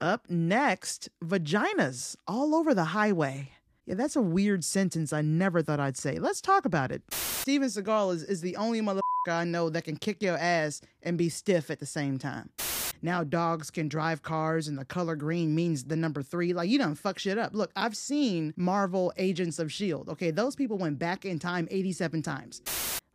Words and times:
Up 0.00 0.30
next, 0.30 1.10
vaginas 1.22 2.16
all 2.26 2.54
over 2.54 2.72
the 2.72 2.84
highway. 2.84 3.50
Yeah, 3.84 3.96
that's 3.96 4.16
a 4.16 4.22
weird 4.22 4.64
sentence 4.64 5.12
I 5.12 5.20
never 5.20 5.60
thought 5.60 5.78
I'd 5.78 5.98
say. 5.98 6.18
Let's 6.18 6.40
talk 6.40 6.64
about 6.64 6.90
it. 6.90 7.02
Steven 7.12 7.68
Seagal 7.68 8.14
is, 8.14 8.22
is 8.22 8.40
the 8.40 8.56
only 8.56 8.80
motherfucker 8.80 9.00
I 9.28 9.44
know 9.44 9.68
that 9.68 9.84
can 9.84 9.96
kick 9.96 10.22
your 10.22 10.38
ass 10.38 10.80
and 11.02 11.18
be 11.18 11.28
stiff 11.28 11.70
at 11.70 11.80
the 11.80 11.86
same 11.86 12.16
time. 12.16 12.48
Now 13.02 13.24
dogs 13.24 13.70
can 13.70 13.88
drive 13.88 14.22
cars 14.22 14.68
and 14.68 14.78
the 14.78 14.86
color 14.86 15.16
green 15.16 15.54
means 15.54 15.84
the 15.84 15.96
number 15.96 16.22
three. 16.22 16.54
Like, 16.54 16.70
you 16.70 16.78
don't 16.78 16.94
fuck 16.94 17.18
shit 17.18 17.36
up. 17.36 17.54
Look, 17.54 17.70
I've 17.76 17.96
seen 17.96 18.54
Marvel 18.56 19.12
Agents 19.18 19.58
of 19.58 19.66
S.H.I.E.L.D. 19.66 20.10
Okay, 20.12 20.30
those 20.30 20.56
people 20.56 20.78
went 20.78 20.98
back 20.98 21.26
in 21.26 21.38
time 21.38 21.68
87 21.70 22.22
times. 22.22 22.62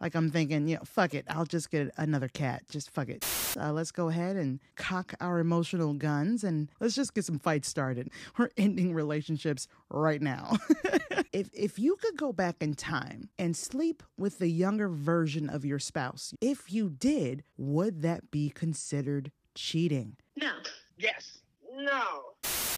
Like 0.01 0.15
I'm 0.15 0.29
thinking, 0.29 0.67
you 0.67 0.75
know, 0.75 0.81
fuck 0.83 1.13
it. 1.13 1.25
I'll 1.29 1.45
just 1.45 1.71
get 1.71 1.91
another 1.97 2.27
cat. 2.27 2.63
Just 2.69 2.89
fuck 2.91 3.09
it. 3.09 3.25
Uh, 3.57 3.71
let's 3.71 3.91
go 3.91 4.09
ahead 4.09 4.35
and 4.35 4.59
cock 4.75 5.13
our 5.21 5.39
emotional 5.39 5.93
guns 5.93 6.43
and 6.43 6.69
let's 6.79 6.95
just 6.95 7.13
get 7.13 7.23
some 7.23 7.39
fights 7.39 7.69
started. 7.69 8.09
We're 8.37 8.49
ending 8.57 8.93
relationships 8.93 9.67
right 9.89 10.21
now. 10.21 10.57
if 11.31 11.49
if 11.53 11.79
you 11.79 11.95
could 11.95 12.17
go 12.17 12.33
back 12.33 12.57
in 12.59 12.73
time 12.73 13.29
and 13.39 13.55
sleep 13.55 14.03
with 14.17 14.39
the 14.39 14.49
younger 14.49 14.89
version 14.89 15.49
of 15.49 15.63
your 15.63 15.79
spouse, 15.79 16.33
if 16.41 16.71
you 16.73 16.89
did, 16.89 17.43
would 17.57 18.01
that 18.01 18.31
be 18.31 18.49
considered 18.49 19.31
cheating? 19.55 20.17
No. 20.35 20.51
Yes. 20.97 21.39
No. 21.73 22.03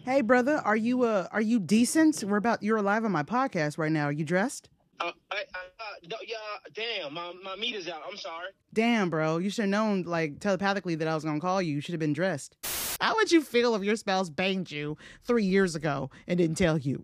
Hey 0.05 0.21
brother, 0.21 0.61
are 0.63 0.75
you 0.75 1.03
uh 1.03 1.27
are 1.31 1.41
you 1.41 1.59
decent? 1.59 2.23
We're 2.23 2.37
about 2.37 2.61
you're 2.61 2.77
alive 2.77 3.03
on 3.03 3.11
my 3.11 3.23
podcast 3.23 3.77
right 3.77 3.91
now. 3.91 4.05
Are 4.05 4.11
you 4.11 4.23
dressed? 4.23 4.69
Uh, 4.99 5.11
I, 5.29 5.35
I, 5.35 5.59
uh, 5.79 6.17
yeah, 6.25 6.35
damn, 6.73 7.13
my, 7.13 7.31
my 7.43 7.55
meat 7.55 7.75
is 7.75 7.87
out. 7.87 8.01
I'm 8.09 8.17
sorry. 8.17 8.47
Damn, 8.73 9.09
bro. 9.11 9.37
You 9.37 9.49
should 9.51 9.63
have 9.63 9.69
known, 9.69 10.03
like, 10.03 10.39
telepathically 10.39 10.95
that 10.95 11.07
I 11.07 11.13
was 11.13 11.23
gonna 11.23 11.39
call 11.39 11.61
you. 11.61 11.75
You 11.75 11.81
should 11.81 11.93
have 11.93 11.99
been 11.99 12.13
dressed. 12.13 12.55
How 12.99 13.15
would 13.15 13.31
you 13.31 13.41
feel 13.41 13.75
if 13.75 13.83
your 13.83 13.95
spouse 13.95 14.29
banged 14.29 14.71
you 14.71 14.97
three 15.23 15.43
years 15.43 15.75
ago 15.75 16.09
and 16.27 16.37
didn't 16.39 16.57
tell 16.57 16.79
you? 16.79 17.01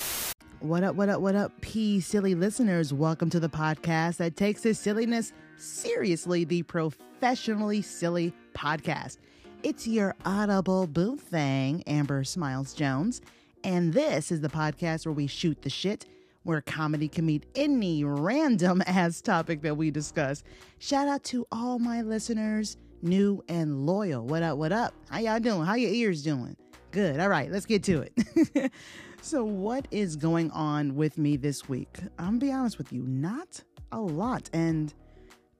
What 0.59 0.83
up, 0.83 0.95
what 0.95 1.09
up, 1.09 1.21
what 1.21 1.35
up, 1.35 1.51
P 1.61 1.99
silly 1.99 2.33
listeners? 2.33 2.91
Welcome 2.91 3.29
to 3.29 3.39
the 3.39 3.49
podcast 3.49 4.17
that 4.17 4.37
takes 4.37 4.65
its 4.65 4.79
silliness 4.79 5.31
seriously, 5.57 6.45
the 6.45 6.63
professionally 6.63 7.83
silly 7.83 8.33
podcast. 8.55 9.17
It's 9.61 9.87
your 9.87 10.15
audible 10.25 10.87
boo 10.87 11.17
thing, 11.17 11.83
Amber 11.85 12.23
Smiles 12.23 12.73
Jones, 12.73 13.21
and 13.63 13.93
this 13.93 14.31
is 14.31 14.41
the 14.41 14.49
podcast 14.49 15.05
where 15.05 15.13
we 15.13 15.27
shoot 15.27 15.61
the 15.61 15.69
shit 15.69 16.07
where 16.43 16.61
comedy 16.61 17.07
can 17.07 17.25
meet 17.25 17.45
any 17.55 18.03
random 18.03 18.81
ass 18.87 19.21
topic 19.21 19.61
that 19.61 19.75
we 19.75 19.91
discuss. 19.91 20.43
Shout 20.79 21.07
out 21.07 21.23
to 21.25 21.45
all 21.51 21.79
my 21.79 22.01
listeners, 22.01 22.77
new 23.01 23.43
and 23.47 23.85
loyal. 23.85 24.25
What 24.25 24.43
up, 24.43 24.57
what 24.57 24.71
up? 24.71 24.93
How 25.09 25.19
y'all 25.19 25.39
doing? 25.39 25.65
How 25.65 25.75
your 25.75 25.91
ears 25.91 26.21
doing? 26.23 26.55
Good. 26.91 27.19
All 27.19 27.29
right, 27.29 27.51
let's 27.51 27.65
get 27.65 27.83
to 27.83 28.05
it. 28.05 28.71
so, 29.21 29.43
what 29.43 29.87
is 29.89 30.15
going 30.15 30.51
on 30.51 30.95
with 30.95 31.17
me 31.17 31.37
this 31.37 31.67
week? 31.67 31.97
I'm 32.19 32.25
gonna 32.25 32.37
be 32.37 32.51
honest 32.51 32.77
with 32.77 32.93
you, 32.93 33.01
not 33.01 33.63
a 33.91 33.99
lot. 33.99 34.49
And 34.53 34.93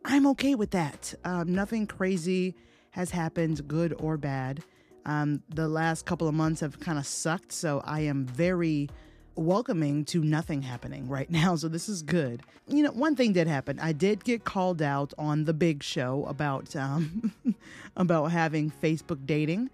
I'm 0.06 0.28
okay 0.28 0.54
with 0.54 0.72
that. 0.72 1.14
Um, 1.24 1.54
nothing 1.54 1.88
crazy 1.88 2.56
has 2.92 3.10
happened, 3.10 3.68
good 3.68 3.96
or 4.00 4.18
bad. 4.18 4.64
Um, 5.06 5.42
the 5.50 5.68
last 5.68 6.06
couple 6.06 6.28
of 6.28 6.36
months 6.36 6.62
have 6.62 6.80
kind 6.80 6.98
of 6.98 7.06
sucked, 7.06 7.52
so 7.52 7.82
I 7.84 8.02
am 8.02 8.26
very 8.26 8.90
welcoming 9.36 10.06
to 10.06 10.24
nothing 10.24 10.62
happening 10.62 11.08
right 11.08 11.30
now. 11.32 11.56
So 11.56 11.68
this 11.68 11.90
is 11.90 12.02
good. 12.02 12.42
You 12.68 12.84
know, 12.84 12.92
one 12.92 13.16
thing 13.16 13.34
did 13.34 13.48
happen. 13.48 13.80
I 13.80 13.92
did 13.92 14.24
get 14.24 14.44
called 14.44 14.82
out 14.82 15.14
on 15.18 15.44
the 15.46 15.54
big 15.54 15.84
show 15.84 16.26
about 16.26 16.76
um, 16.76 17.34
about 17.96 18.32
having 18.32 18.72
Facebook 18.82 19.26
dating. 19.26 19.70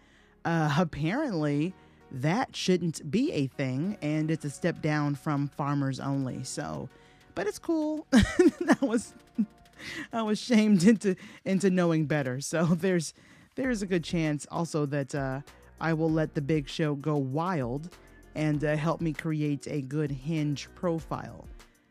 Uh, 0.46 0.74
apparently, 0.78 1.74
that 2.12 2.56
shouldn't 2.56 3.12
be 3.12 3.32
a 3.34 3.48
thing, 3.48 3.98
and 4.02 4.32
it's 4.32 4.46
a 4.46 4.50
step 4.50 4.82
down 4.82 5.16
from 5.16 5.48
farmers 5.50 6.00
only. 6.00 6.44
So, 6.44 6.90
but 7.36 7.46
it's 7.48 7.60
cool. 7.60 8.08
that 8.12 8.80
was 8.82 9.14
I 10.12 10.22
was 10.24 10.40
shamed 10.40 10.84
into 10.84 11.16
into 11.46 11.70
knowing 11.70 12.06
better. 12.06 12.42
So 12.42 12.66
there's 12.66 13.14
there's 13.56 13.82
a 13.82 13.86
good 13.86 14.04
chance 14.04 14.48
also 14.50 14.86
that 14.88 15.14
uh, 15.14 15.42
I 15.80 15.94
will 15.94 16.12
let 16.12 16.34
the 16.34 16.42
big 16.42 16.70
show 16.70 16.96
go 16.96 17.18
wild 17.18 17.90
and 18.36 18.64
uh, 18.64 18.76
help 18.76 19.02
me 19.02 19.14
create 19.14 19.68
a 19.68 19.82
good 19.82 20.12
hinge 20.12 20.70
profile. 20.76 21.48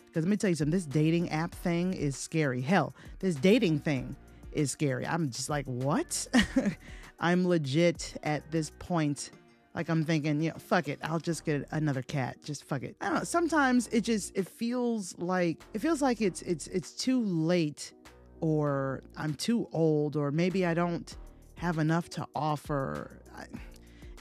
Because 0.07 0.25
let 0.25 0.31
me 0.31 0.37
tell 0.37 0.51
you 0.51 0.57
something, 0.57 0.73
this 0.73 0.87
dating 0.87 1.31
app 1.31 1.55
thing 1.55 1.93
is 1.93 2.17
scary. 2.17 2.61
Hell, 2.61 2.95
this 3.19 3.35
dating 3.35 3.81
thing 3.81 4.17
is 4.53 4.71
scary. 4.71 5.07
I'm 5.07 5.31
just 5.31 5.49
like, 5.49 5.67
what? 5.67 6.27
I'm 7.21 7.47
legit 7.47 8.17
at 8.23 8.51
this 8.51 8.71
point. 8.79 9.31
Like 9.75 9.89
I'm 9.89 10.05
thinking, 10.05 10.41
you 10.41 10.51
know, 10.51 10.57
fuck 10.57 10.89
it. 10.89 10.99
I'll 11.03 11.19
just 11.19 11.45
get 11.45 11.67
another 11.71 12.03
cat. 12.03 12.39
Just 12.43 12.65
fuck 12.65 12.83
it. 12.83 12.97
I 13.01 13.07
don't 13.07 13.15
know. 13.19 13.25
Sometimes 13.25 13.87
it 13.89 14.01
just 14.01 14.37
it 14.37 14.49
feels 14.49 15.17
like 15.19 15.59
it 15.75 15.81
feels 15.81 16.01
like 16.03 16.21
it's 16.21 16.43
it's 16.43 16.67
it's 16.69 16.93
too 16.93 17.23
late, 17.23 17.93
or 18.41 19.03
I'm 19.17 19.35
too 19.35 19.69
old, 19.73 20.17
or 20.17 20.31
maybe 20.31 20.65
I 20.65 20.75
don't 20.75 21.15
have 21.57 21.79
enough 21.79 22.09
to 22.11 22.27
offer. 22.35 23.21
I, 23.37 23.45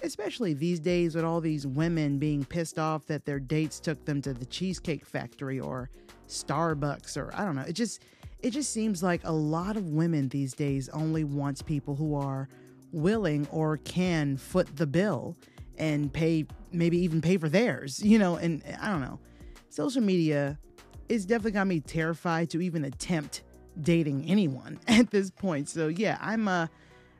especially 0.04 0.54
these 0.54 0.80
days 0.80 1.16
with 1.16 1.26
all 1.26 1.42
these 1.42 1.66
women 1.66 2.18
being 2.18 2.44
pissed 2.44 2.80
off 2.80 3.06
that 3.08 3.26
their 3.26 3.40
dates 3.40 3.80
took 3.80 4.04
them 4.06 4.22
to 4.22 4.34
the 4.34 4.46
cheesecake 4.46 5.06
factory 5.06 5.60
or 5.60 5.90
Starbucks 6.28 7.18
or 7.18 7.34
I 7.34 7.46
don't 7.46 7.56
know. 7.56 7.64
It 7.64 7.74
just 7.74 8.04
it 8.40 8.52
just 8.52 8.72
seems 8.72 9.02
like 9.02 9.22
a 9.24 9.32
lot 9.32 9.78
of 9.78 9.90
women 9.90 10.30
these 10.30 10.54
days 10.54 10.90
only 10.90 11.24
wants 11.24 11.62
people 11.62 11.96
who 11.96 12.16
are 12.16 12.48
willing 12.92 13.48
or 13.52 13.78
can 13.78 14.38
foot 14.38 14.76
the 14.76 14.88
bill 14.88 15.36
and 15.78 16.12
pay 16.12 16.46
maybe 16.72 16.98
even 16.98 17.22
pay 17.22 17.38
for 17.38 17.50
theirs, 17.50 18.00
you 18.04 18.20
know, 18.20 18.36
and 18.36 18.64
I 18.82 18.90
don't 18.90 19.02
know. 19.02 19.20
Social 19.70 20.02
media 20.02 20.58
it's 21.10 21.26
definitely 21.26 21.52
got 21.52 21.68
me 21.68 21.80
terrified 21.80 22.50
to 22.50 22.62
even 22.62 22.84
attempt 22.86 23.44
dating 23.82 24.26
anyone 24.26 24.80
at 24.88 25.10
this 25.10 25.30
point. 25.30 25.70
So 25.70 25.88
yeah, 25.88 26.18
I'm 26.22 26.48
uh 26.48 26.68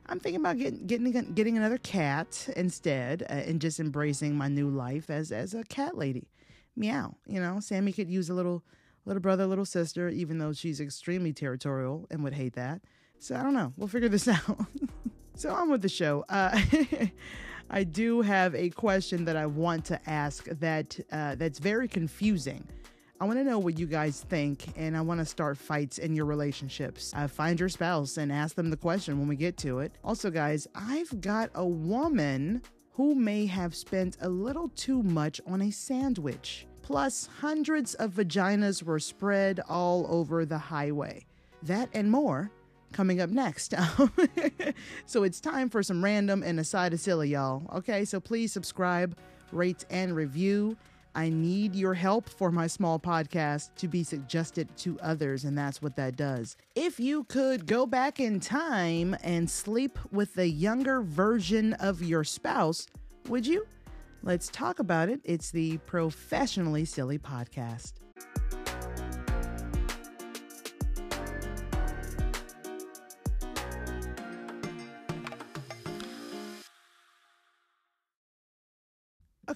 I'm 0.08 0.20
thinking 0.20 0.40
about 0.40 0.58
getting 0.58 0.86
getting 0.86 1.10
getting 1.34 1.56
another 1.56 1.78
cat 1.78 2.48
instead, 2.56 3.22
uh, 3.28 3.34
and 3.34 3.60
just 3.60 3.78
embracing 3.78 4.36
my 4.36 4.48
new 4.48 4.68
life 4.68 5.10
as 5.10 5.30
as 5.32 5.54
a 5.54 5.64
cat 5.64 5.96
lady. 5.96 6.28
Meow. 6.76 7.16
You 7.26 7.40
know, 7.40 7.60
Sammy 7.60 7.92
could 7.92 8.08
use 8.08 8.30
a 8.30 8.34
little 8.34 8.62
little 9.04 9.20
brother, 9.20 9.46
little 9.46 9.64
sister, 9.64 10.08
even 10.08 10.38
though 10.38 10.52
she's 10.52 10.80
extremely 10.80 11.32
territorial 11.32 12.06
and 12.10 12.22
would 12.24 12.34
hate 12.34 12.54
that. 12.54 12.80
So 13.18 13.36
I 13.36 13.42
don't 13.42 13.54
know. 13.54 13.72
We'll 13.76 13.88
figure 13.88 14.08
this 14.08 14.28
out. 14.28 14.66
so 15.34 15.50
on 15.50 15.70
with 15.70 15.82
the 15.82 15.88
show. 15.88 16.24
Uh, 16.28 16.58
I 17.70 17.84
do 17.84 18.22
have 18.22 18.54
a 18.54 18.70
question 18.70 19.26
that 19.26 19.36
I 19.36 19.46
want 19.46 19.84
to 19.86 20.00
ask 20.08 20.46
that 20.46 20.98
uh, 21.12 21.34
that's 21.34 21.58
very 21.58 21.86
confusing. 21.88 22.66
I 23.20 23.24
want 23.24 23.38
to 23.40 23.44
know 23.44 23.58
what 23.58 23.76
you 23.76 23.86
guys 23.86 24.24
think, 24.28 24.66
and 24.76 24.96
I 24.96 25.00
want 25.00 25.18
to 25.18 25.26
start 25.26 25.58
fights 25.58 25.98
in 25.98 26.14
your 26.14 26.24
relationships. 26.24 27.12
Uh, 27.16 27.26
find 27.26 27.58
your 27.58 27.68
spouse 27.68 28.16
and 28.16 28.30
ask 28.30 28.54
them 28.54 28.70
the 28.70 28.76
question 28.76 29.18
when 29.18 29.26
we 29.26 29.34
get 29.34 29.56
to 29.58 29.80
it. 29.80 29.92
Also, 30.04 30.30
guys, 30.30 30.68
I've 30.72 31.20
got 31.20 31.50
a 31.56 31.66
woman 31.66 32.62
who 32.92 33.16
may 33.16 33.46
have 33.46 33.74
spent 33.74 34.16
a 34.20 34.28
little 34.28 34.68
too 34.68 35.02
much 35.02 35.40
on 35.48 35.62
a 35.62 35.72
sandwich. 35.72 36.68
Plus, 36.82 37.28
hundreds 37.40 37.94
of 37.94 38.12
vaginas 38.12 38.84
were 38.84 39.00
spread 39.00 39.60
all 39.68 40.06
over 40.08 40.44
the 40.44 40.58
highway. 40.58 41.26
That 41.64 41.88
and 41.94 42.10
more 42.12 42.52
coming 42.92 43.20
up 43.20 43.30
next. 43.30 43.74
so 45.06 45.24
it's 45.24 45.40
time 45.40 45.68
for 45.70 45.82
some 45.82 46.04
random 46.04 46.44
and 46.44 46.60
a 46.60 46.64
side 46.64 46.92
of 46.92 47.00
silly, 47.00 47.30
y'all. 47.30 47.64
Okay, 47.74 48.04
so 48.04 48.20
please 48.20 48.52
subscribe, 48.52 49.16
rate, 49.50 49.84
and 49.90 50.14
review. 50.14 50.76
I 51.14 51.28
need 51.28 51.74
your 51.74 51.94
help 51.94 52.28
for 52.28 52.50
my 52.50 52.66
small 52.66 52.98
podcast 52.98 53.74
to 53.76 53.88
be 53.88 54.04
suggested 54.04 54.68
to 54.78 54.98
others, 55.00 55.44
and 55.44 55.56
that's 55.56 55.82
what 55.82 55.96
that 55.96 56.16
does. 56.16 56.56
If 56.74 57.00
you 57.00 57.24
could 57.24 57.66
go 57.66 57.86
back 57.86 58.20
in 58.20 58.40
time 58.40 59.16
and 59.22 59.48
sleep 59.50 59.98
with 60.12 60.34
the 60.34 60.48
younger 60.48 61.02
version 61.02 61.74
of 61.74 62.02
your 62.02 62.24
spouse, 62.24 62.86
would 63.28 63.46
you? 63.46 63.66
Let's 64.22 64.48
talk 64.48 64.78
about 64.78 65.08
it. 65.08 65.20
It's 65.24 65.50
the 65.50 65.78
Professionally 65.78 66.84
Silly 66.84 67.18
Podcast. 67.18 67.97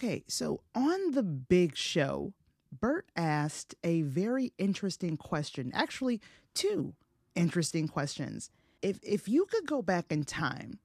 Okay, 0.02 0.25
so 0.26 0.62
on 0.75 1.12
the 1.12 1.22
big 1.22 1.76
show, 1.76 2.32
Bert 2.72 3.06
asked 3.14 3.76
a 3.84 4.02
very 4.02 4.52
interesting 4.58 5.16
question. 5.16 5.70
Actually, 5.72 6.20
two 6.54 6.94
interesting 7.37 7.87
questions. 7.87 8.50
If 8.81 8.99
if 9.04 9.28
you 9.28 9.44
could 9.44 9.64
go 9.64 9.81
back 9.81 10.06
in 10.10 10.25
time 10.25 10.81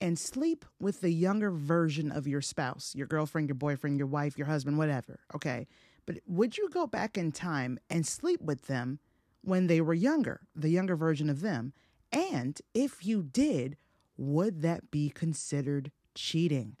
and 0.00 0.18
sleep 0.18 0.64
with 0.80 1.02
the 1.02 1.10
younger 1.10 1.50
version 1.50 2.10
of 2.10 2.26
your 2.26 2.40
spouse, 2.40 2.94
your 2.94 3.06
girlfriend, 3.06 3.48
your 3.48 3.54
boyfriend, 3.54 3.98
your 3.98 4.06
wife, 4.06 4.38
your 4.38 4.46
husband, 4.46 4.78
whatever, 4.78 5.20
okay? 5.34 5.66
But 6.06 6.20
would 6.26 6.56
you 6.56 6.70
go 6.70 6.86
back 6.86 7.18
in 7.18 7.32
time 7.32 7.78
and 7.90 8.06
sleep 8.06 8.40
with 8.40 8.66
them 8.66 8.98
when 9.42 9.66
they 9.66 9.82
were 9.82 9.92
younger, 9.92 10.40
the 10.56 10.70
younger 10.70 10.96
version 10.96 11.28
of 11.28 11.42
them? 11.42 11.74
And 12.10 12.58
if 12.72 13.04
you 13.04 13.22
did, 13.22 13.76
would 14.16 14.62
that 14.62 14.90
be 14.90 15.10
considered 15.10 15.92
cheating? 16.14 16.78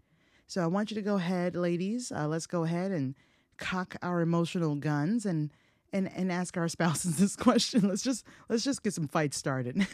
So 0.48 0.62
I 0.62 0.66
want 0.66 0.90
you 0.90 0.94
to 0.94 1.02
go 1.02 1.16
ahead, 1.16 1.54
ladies. 1.54 2.10
Uh, 2.10 2.26
let's 2.26 2.46
go 2.46 2.64
ahead 2.64 2.90
and 2.90 3.14
cock 3.58 3.96
our 4.02 4.22
emotional 4.22 4.74
guns 4.76 5.26
and 5.26 5.52
and 5.92 6.10
and 6.16 6.32
ask 6.32 6.56
our 6.56 6.68
spouses 6.68 7.18
this 7.18 7.36
question. 7.36 7.86
Let's 7.86 8.02
just 8.02 8.24
let's 8.48 8.64
just 8.64 8.82
get 8.82 8.94
some 8.94 9.08
fights 9.08 9.36
started. 9.36 9.86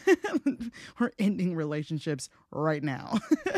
We're 1.01 1.11
ending 1.19 1.56
relationships 1.56 2.29
right 2.53 2.85
now. 2.85 3.19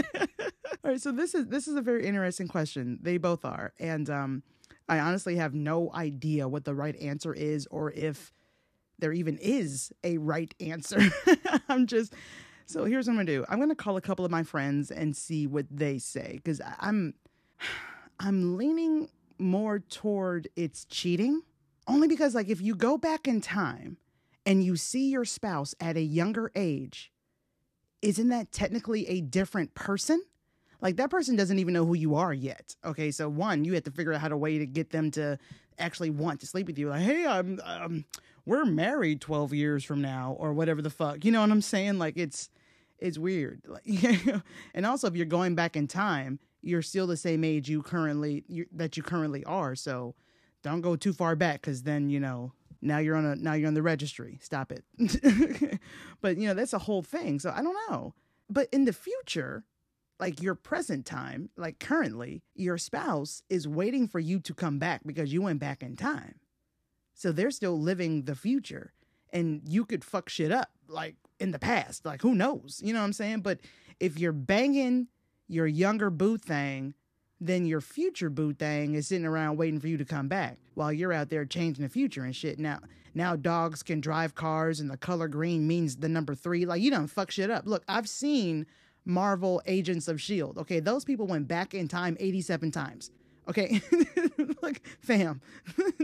All 0.85 0.93
right, 0.93 1.01
so 1.01 1.13
this 1.13 1.35
is 1.35 1.47
this 1.49 1.69
is 1.69 1.77
a 1.77 1.83
very 1.83 2.07
interesting 2.07 2.49
question. 2.49 2.99
They 3.03 3.19
both 3.19 3.45
are, 3.45 3.75
and 3.79 4.09
um, 4.09 4.43
I 4.89 4.99
honestly 4.99 5.37
have 5.37 5.53
no 5.53 5.93
idea 5.93 6.49
what 6.49 6.65
the 6.65 6.75
right 6.75 6.97
answer 6.97 7.35
is, 7.35 7.67
or 7.71 7.93
if 7.93 8.33
there 8.99 9.13
even 9.13 9.37
is 9.37 9.93
a 10.03 10.17
right 10.17 10.55
answer. 10.61 11.01
I'm 11.69 11.87
just 11.87 12.15
so 12.67 12.85
here's 12.85 13.07
what 13.07 13.13
I'm 13.13 13.19
gonna 13.19 13.27
do. 13.27 13.45
I'm 13.49 13.59
gonna 13.59 13.75
call 13.75 13.97
a 13.97 14.01
couple 14.01 14.25
of 14.25 14.31
my 14.31 14.43
friends 14.43 14.91
and 14.91 15.17
see 15.17 15.47
what 15.47 15.67
they 15.71 15.99
say 15.99 16.33
because 16.35 16.61
I'm 16.79 17.15
I'm 18.21 18.57
leaning 18.57 19.09
more 19.39 19.79
toward 19.79 20.49
it's 20.57 20.85
cheating 20.85 21.43
only 21.87 22.09
because, 22.09 22.35
like, 22.35 22.49
if 22.49 22.61
you 22.61 22.75
go 22.75 22.99
back 22.99 23.29
in 23.29 23.41
time 23.41 23.99
and 24.45 24.65
you 24.65 24.77
see 24.77 25.11
your 25.11 25.25
spouse 25.25 25.75
at 25.81 25.97
a 25.97 26.03
younger 26.03 26.51
age, 26.55 27.13
isn't 28.03 28.29
that 28.29 28.53
technically 28.53 29.07
a 29.09 29.21
different 29.21 29.75
person? 29.75 30.23
Like, 30.81 30.97
that 30.97 31.11
person 31.11 31.37
doesn't 31.37 31.59
even 31.59 31.75
know 31.75 31.87
who 31.87 31.95
you 31.95 32.17
are 32.17 32.33
yet. 32.35 32.77
Okay, 32.85 33.11
so 33.11 33.29
one, 33.29 33.65
you 33.65 33.75
have 33.75 33.85
to 33.85 33.91
figure 33.91 34.13
out 34.13 34.21
how 34.21 34.29
to 34.29 34.37
way 34.37 34.59
to 34.59 34.67
get 34.67 34.91
them 34.91 35.11
to 35.13 35.39
actually 35.79 36.11
want 36.11 36.41
to 36.41 36.47
sleep 36.47 36.67
with 36.67 36.79
you. 36.79 36.89
Like, 36.89 37.03
hey, 37.03 37.27
I'm, 37.27 37.61
um, 37.65 38.05
we're 38.45 38.65
married 38.65 39.21
12 39.21 39.55
years 39.55 39.85
from 39.85 40.01
now, 40.01 40.37
or 40.39 40.53
whatever 40.53 40.83
the 40.83 40.91
fuck. 40.91 41.25
You 41.25 41.33
know 41.33 41.41
what 41.41 41.51
I'm 41.51 41.63
saying? 41.63 41.99
Like, 41.99 42.17
it's, 42.17 42.51
it's 42.99 43.19
weird. 43.19 43.63
And 44.75 44.87
also, 44.87 45.07
if 45.07 45.17
you're 45.17 45.27
going 45.27 45.55
back 45.55 45.77
in 45.77 45.87
time, 45.87 46.39
you're 46.63 46.83
still 46.83 47.07
the 47.07 47.17
same 47.17 47.45
age 47.45 47.69
you 47.69 47.83
currently 47.83 48.45
you, 48.49 48.67
that 48.73 48.97
you 48.97 49.03
currently 49.03 49.45
are. 49.45 49.75
So 49.75 50.15
don't 50.63 50.81
go 50.81 50.97
too 50.97 51.13
far 51.13 51.37
back 51.37 51.61
because 51.61 51.83
then 51.85 52.11
you 52.11 52.19
know 52.21 52.53
now 52.83 52.99
you're 52.99 53.17
on 53.17 53.25
a 53.25 53.37
now 53.37 53.55
you're 53.55 53.69
on 53.69 53.75
the 53.75 53.83
registry. 53.83 54.39
Stop 54.43 54.73
it. 54.73 54.85
but 56.21 56.37
you 56.37 56.49
know 56.49 56.55
that's 56.55 56.73
a 56.73 56.79
whole 56.79 57.03
thing. 57.03 57.39
So 57.39 57.53
I 57.55 57.63
don't 57.63 57.77
know. 57.91 58.15
But 58.49 58.69
in 58.73 58.85
the 58.85 58.93
future, 58.93 59.65
like 60.19 60.43
your 60.43 60.55
present 60.55 61.05
time, 61.07 61.51
like 61.57 61.79
currently, 61.79 62.43
your 62.55 62.79
spouse 62.79 63.43
is 63.49 63.69
waiting 63.69 64.09
for 64.09 64.21
you 64.21 64.41
to 64.41 64.55
come 64.55 64.79
back 64.79 65.03
because 65.05 65.33
you 65.33 65.43
went 65.43 65.61
back 65.61 65.83
in 65.83 65.97
time. 65.97 66.37
So 67.15 67.33
they're 67.33 67.51
still 67.51 67.79
living 67.81 68.25
the 68.25 68.35
future. 68.35 68.93
And 69.33 69.63
you 69.67 69.85
could 69.85 70.05
fuck 70.05 70.29
shit 70.29 70.53
up 70.53 70.71
like 70.89 71.17
in 71.41 71.51
the 71.51 71.59
past. 71.59 72.05
Like 72.05 72.23
who 72.23 72.35
knows? 72.35 72.81
You 72.85 72.93
know 72.93 73.01
what 73.01 73.07
I'm 73.07 73.13
saying? 73.13 73.41
But 73.41 73.61
if 74.01 74.19
you're 74.19 74.33
banging 74.33 75.09
your 75.49 75.67
younger 75.67 76.11
boo 76.11 76.39
thing 76.39 76.95
then 77.41 77.67
your 77.67 77.81
future 77.81 78.31
boo 78.31 78.53
thing 78.53 78.95
is 78.95 79.09
sitting 79.09 79.27
around 79.27 79.57
waiting 79.57 79.81
for 79.81 79.89
you 79.89 79.97
to 79.99 80.05
come 80.05 80.29
back 80.29 80.59
while 80.75 80.93
you're 80.93 81.13
out 81.13 81.29
there 81.29 81.45
changing 81.45 81.83
the 81.83 81.89
future 81.89 82.25
and 82.25 82.35
shit. 82.35 82.59
Now, 82.59 82.81
now 83.15 83.37
dogs 83.37 83.83
can 83.83 84.01
drive 84.01 84.35
cars 84.35 84.81
and 84.81 84.91
the 84.91 84.97
color 84.97 85.29
green 85.29 85.67
means 85.67 85.97
the 85.97 86.09
number 86.09 86.35
three. 86.35 86.65
Like 86.65 86.81
you 86.81 86.91
don't 86.91 87.09
fuck 87.09 87.31
shit 87.31 87.51
up. 87.51 87.67
Look, 87.67 87.85
I've 87.89 88.09
seen 88.09 88.67
Marvel 89.05 89.63
Agents 89.67 90.09
of 90.09 90.21
Shield. 90.21 90.59
Okay, 90.59 90.81
those 90.81 91.05
people 91.05 91.27
went 91.27 91.47
back 91.47 91.75
in 91.75 91.89
time 91.89 92.17
87 92.19 92.71
times. 92.71 93.11
Okay, 93.49 93.81
like 94.63 94.83
fam, 95.01 95.41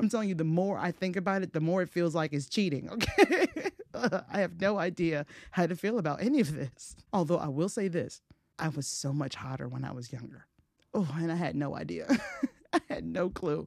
I'm 0.00 0.08
telling 0.08 0.28
you, 0.28 0.34
the 0.34 0.42
more 0.42 0.76
I 0.76 0.90
think 0.90 1.14
about 1.14 1.42
it, 1.42 1.52
the 1.52 1.60
more 1.60 1.82
it 1.82 1.88
feels 1.88 2.16
like 2.16 2.32
it's 2.32 2.48
cheating. 2.48 2.90
Okay, 2.90 3.46
I 3.94 4.40
have 4.40 4.60
no 4.60 4.78
idea 4.78 5.26
how 5.52 5.66
to 5.66 5.76
feel 5.76 5.98
about 5.98 6.22
any 6.22 6.40
of 6.40 6.54
this. 6.54 6.96
Although 7.12 7.38
I 7.38 7.48
will 7.48 7.68
say 7.68 7.88
this, 7.88 8.20
I 8.58 8.68
was 8.68 8.86
so 8.86 9.12
much 9.12 9.34
hotter 9.36 9.68
when 9.68 9.84
I 9.84 9.92
was 9.92 10.12
younger. 10.12 10.46
Oh, 10.92 11.08
and 11.16 11.30
I 11.30 11.36
had 11.36 11.56
no 11.56 11.76
idea. 11.76 12.06
I 12.72 12.80
had 12.88 13.04
no 13.04 13.30
clue. 13.30 13.66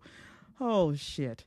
Oh, 0.59 0.93
shit. 0.93 1.45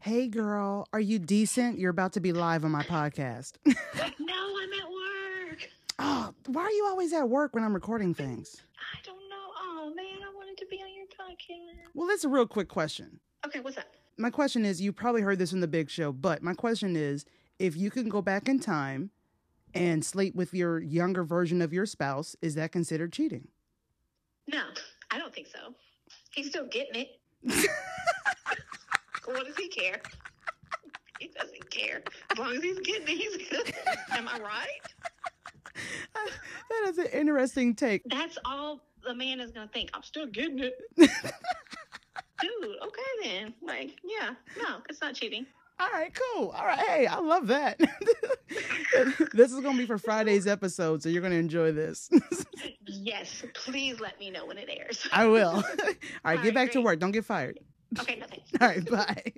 Hey, 0.00 0.28
girl, 0.28 0.86
are 0.92 1.00
you 1.00 1.18
decent? 1.18 1.78
You're 1.78 1.90
about 1.90 2.12
to 2.14 2.20
be 2.20 2.32
live 2.32 2.64
on 2.64 2.70
my 2.70 2.82
podcast. 2.82 3.52
no, 3.64 3.72
I'm 3.72 4.72
at 4.72 4.90
work. 4.90 5.70
Oh, 5.98 6.34
why 6.46 6.62
are 6.62 6.70
you 6.70 6.84
always 6.86 7.12
at 7.14 7.26
work 7.28 7.54
when 7.54 7.64
I'm 7.64 7.72
recording 7.72 8.12
things? 8.12 8.60
I 8.78 8.98
don't 9.02 9.16
know. 9.30 9.46
Oh, 9.62 9.92
man, 9.96 10.18
I 10.22 10.34
wanted 10.34 10.58
to 10.58 10.66
be 10.66 10.76
on 10.76 10.94
your 10.94 11.06
podcast. 11.06 11.88
Well, 11.94 12.06
that's 12.06 12.24
a 12.24 12.28
real 12.28 12.46
quick 12.46 12.68
question. 12.68 13.20
Okay, 13.46 13.60
what's 13.60 13.78
up? 13.78 13.86
My 14.16 14.30
question 14.30 14.64
is 14.64 14.80
you 14.80 14.92
probably 14.92 15.22
heard 15.22 15.38
this 15.38 15.52
in 15.52 15.60
the 15.60 15.68
big 15.68 15.90
show, 15.90 16.12
but 16.12 16.42
my 16.42 16.54
question 16.54 16.96
is 16.96 17.24
if 17.58 17.76
you 17.76 17.90
can 17.90 18.08
go 18.08 18.22
back 18.22 18.48
in 18.48 18.60
time 18.60 19.10
and 19.74 20.04
sleep 20.04 20.34
with 20.34 20.54
your 20.54 20.80
younger 20.80 21.24
version 21.24 21.60
of 21.60 21.72
your 21.72 21.86
spouse, 21.86 22.36
is 22.40 22.54
that 22.54 22.70
considered 22.70 23.12
cheating? 23.12 23.48
No, 24.46 24.62
I 25.10 25.18
don't 25.18 25.34
think 25.34 25.48
so. 25.48 25.74
He's 26.32 26.48
still 26.48 26.66
getting 26.66 27.02
it. 27.02 27.08
what 29.24 29.46
does 29.46 29.56
he 29.56 29.68
care? 29.68 30.00
He 31.18 31.28
doesn't 31.28 31.70
care. 31.70 32.02
As 32.30 32.38
long 32.38 32.54
as 32.54 32.62
he's 32.62 32.78
getting 32.80 33.08
it, 33.08 33.18
he's 33.18 33.48
good. 33.48 33.74
Am 34.12 34.28
I 34.28 34.38
right? 34.38 34.80
that 36.14 36.88
is 36.88 36.98
an 36.98 37.06
interesting 37.06 37.74
take. 37.74 38.02
That's 38.06 38.38
all 38.44 38.80
the 39.04 39.14
man 39.14 39.40
is 39.40 39.50
going 39.50 39.66
to 39.66 39.72
think. 39.72 39.90
I'm 39.94 40.02
still 40.02 40.26
getting 40.26 40.60
it. 40.60 40.74
Dude, 42.44 42.76
okay 42.82 43.02
then. 43.22 43.54
Like, 43.62 43.98
yeah, 44.04 44.34
no, 44.58 44.76
it's 44.90 45.00
not 45.00 45.14
cheating. 45.14 45.46
All 45.80 45.88
right, 45.92 46.12
cool. 46.14 46.50
All 46.50 46.64
right, 46.66 46.78
hey, 46.78 47.06
I 47.06 47.18
love 47.18 47.46
that. 47.48 47.78
this 49.32 49.50
is 49.52 49.60
gonna 49.60 49.78
be 49.78 49.86
for 49.86 49.98
Friday's 49.98 50.46
episode, 50.46 51.02
so 51.02 51.08
you're 51.08 51.22
gonna 51.22 51.34
enjoy 51.36 51.72
this. 51.72 52.08
yes, 52.86 53.44
please 53.54 53.98
let 53.98 54.20
me 54.20 54.30
know 54.30 54.46
when 54.46 54.58
it 54.58 54.68
airs. 54.70 55.08
I 55.10 55.26
will. 55.26 55.48
All 55.56 55.62
right, 55.62 55.96
All 56.24 56.32
get 56.36 56.42
right, 56.44 56.54
back 56.54 56.66
great. 56.66 56.72
to 56.72 56.80
work. 56.82 56.98
Don't 57.00 57.10
get 57.12 57.24
fired. 57.24 57.58
Okay, 57.98 58.16
nothing. 58.16 58.40
All 58.60 58.68
right, 58.68 58.90
bye. 58.90 59.32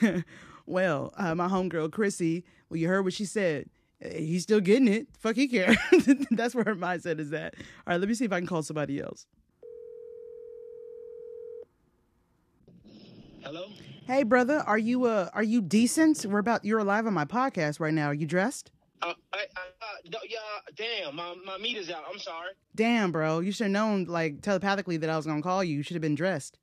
Bye. 0.00 0.24
well, 0.66 1.12
uh, 1.16 1.34
my 1.34 1.46
homegirl 1.48 1.92
Chrissy, 1.92 2.44
well, 2.70 2.78
you 2.78 2.88
heard 2.88 3.02
what 3.04 3.12
she 3.12 3.24
said. 3.26 3.68
He's 4.00 4.42
still 4.42 4.60
getting 4.60 4.88
it. 4.88 5.06
Fuck, 5.18 5.36
he 5.36 5.46
care. 5.46 5.76
That's 6.32 6.54
where 6.56 6.64
her 6.64 6.74
mindset 6.74 7.20
is 7.20 7.32
at. 7.32 7.54
All 7.86 7.92
right, 7.92 8.00
let 8.00 8.08
me 8.08 8.14
see 8.14 8.24
if 8.24 8.32
I 8.32 8.38
can 8.40 8.48
call 8.48 8.62
somebody 8.62 8.98
else. 9.00 9.26
Hello. 13.42 13.66
Hey, 14.06 14.22
brother, 14.22 14.62
are 14.66 14.78
you 14.78 15.04
uh 15.04 15.28
are 15.34 15.42
you 15.42 15.60
decent? 15.60 16.24
We're 16.24 16.38
about 16.38 16.64
you're 16.64 16.78
alive 16.78 17.06
on 17.06 17.14
my 17.14 17.24
podcast 17.24 17.80
right 17.80 17.92
now. 17.92 18.06
Are 18.06 18.14
you 18.14 18.26
dressed? 18.26 18.70
Uh, 19.00 19.14
I, 19.32 19.38
I, 19.38 19.86
uh, 20.14 20.18
yeah, 20.28 20.38
damn, 20.76 21.16
my, 21.16 21.34
my 21.44 21.58
meat 21.58 21.76
is 21.76 21.90
out. 21.90 22.04
I'm 22.08 22.20
sorry. 22.20 22.50
Damn, 22.76 23.10
bro, 23.10 23.40
you 23.40 23.50
should 23.50 23.64
have 23.64 23.72
known 23.72 24.04
like 24.04 24.42
telepathically 24.42 24.96
that 24.98 25.10
I 25.10 25.16
was 25.16 25.26
gonna 25.26 25.42
call 25.42 25.64
you. 25.64 25.76
You 25.76 25.82
should 25.82 25.96
have 25.96 26.02
been 26.02 26.14
dressed. 26.14 26.58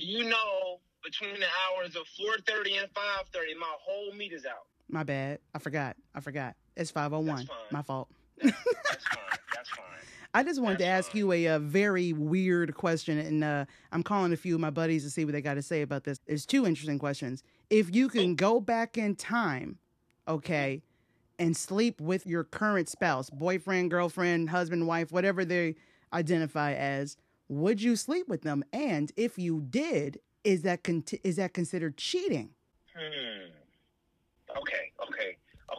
You 0.00 0.28
know, 0.28 0.80
between 1.04 1.38
the 1.38 1.46
hours 1.46 1.94
of 1.94 2.02
4:30 2.18 2.82
and 2.82 2.88
5:30, 2.92 3.58
my 3.60 3.72
whole 3.80 4.12
meat 4.14 4.32
is 4.32 4.44
out. 4.46 4.66
My 4.88 5.04
bad. 5.04 5.38
I 5.54 5.60
forgot. 5.60 5.96
I 6.12 6.20
forgot. 6.20 6.56
It's 6.76 6.90
5:01. 6.90 7.48
My 7.70 7.82
fault. 7.82 8.08
That's, 8.42 8.54
that's 8.84 9.04
fine. 9.08 9.38
That's 9.54 9.70
fine. 9.70 9.84
I 10.34 10.42
just 10.42 10.60
wanted 10.60 10.78
That's 10.78 10.84
to 10.84 10.92
ask 10.92 11.10
fine. 11.12 11.18
you 11.18 11.32
a, 11.32 11.46
a, 11.46 11.58
very 11.58 12.12
weird 12.12 12.74
question, 12.74 13.18
and 13.18 13.42
uh, 13.42 13.64
I'm 13.92 14.02
calling 14.02 14.32
a 14.32 14.36
few 14.36 14.54
of 14.54 14.60
my 14.60 14.70
buddies 14.70 15.02
to 15.04 15.10
see 15.10 15.24
what 15.24 15.32
they 15.32 15.40
got 15.40 15.54
to 15.54 15.62
say 15.62 15.82
about 15.82 16.04
this. 16.04 16.20
There's 16.26 16.44
two 16.44 16.66
interesting 16.66 16.98
questions. 16.98 17.42
If 17.70 17.94
you 17.94 18.08
can 18.08 18.34
go 18.34 18.60
back 18.60 18.98
in 18.98 19.16
time, 19.16 19.78
okay, 20.28 20.82
and 21.38 21.56
sleep 21.56 22.00
with 22.00 22.26
your 22.26 22.44
current 22.44 22.88
spouse, 22.88 23.30
boyfriend, 23.30 23.90
girlfriend, 23.90 24.50
husband, 24.50 24.86
wife, 24.86 25.10
whatever 25.12 25.44
they 25.44 25.76
identify 26.12 26.72
as, 26.74 27.16
would 27.48 27.80
you 27.80 27.96
sleep 27.96 28.28
with 28.28 28.42
them? 28.42 28.64
And 28.72 29.12
if 29.16 29.38
you 29.38 29.62
did, 29.68 30.20
is 30.44 30.62
that 30.62 30.84
con- 30.84 31.04
is 31.22 31.36
that 31.36 31.54
considered 31.54 31.96
cheating? 31.96 32.50
Hmm. 32.94 33.50
Okay. 34.58 34.92
Okay. 35.02 35.36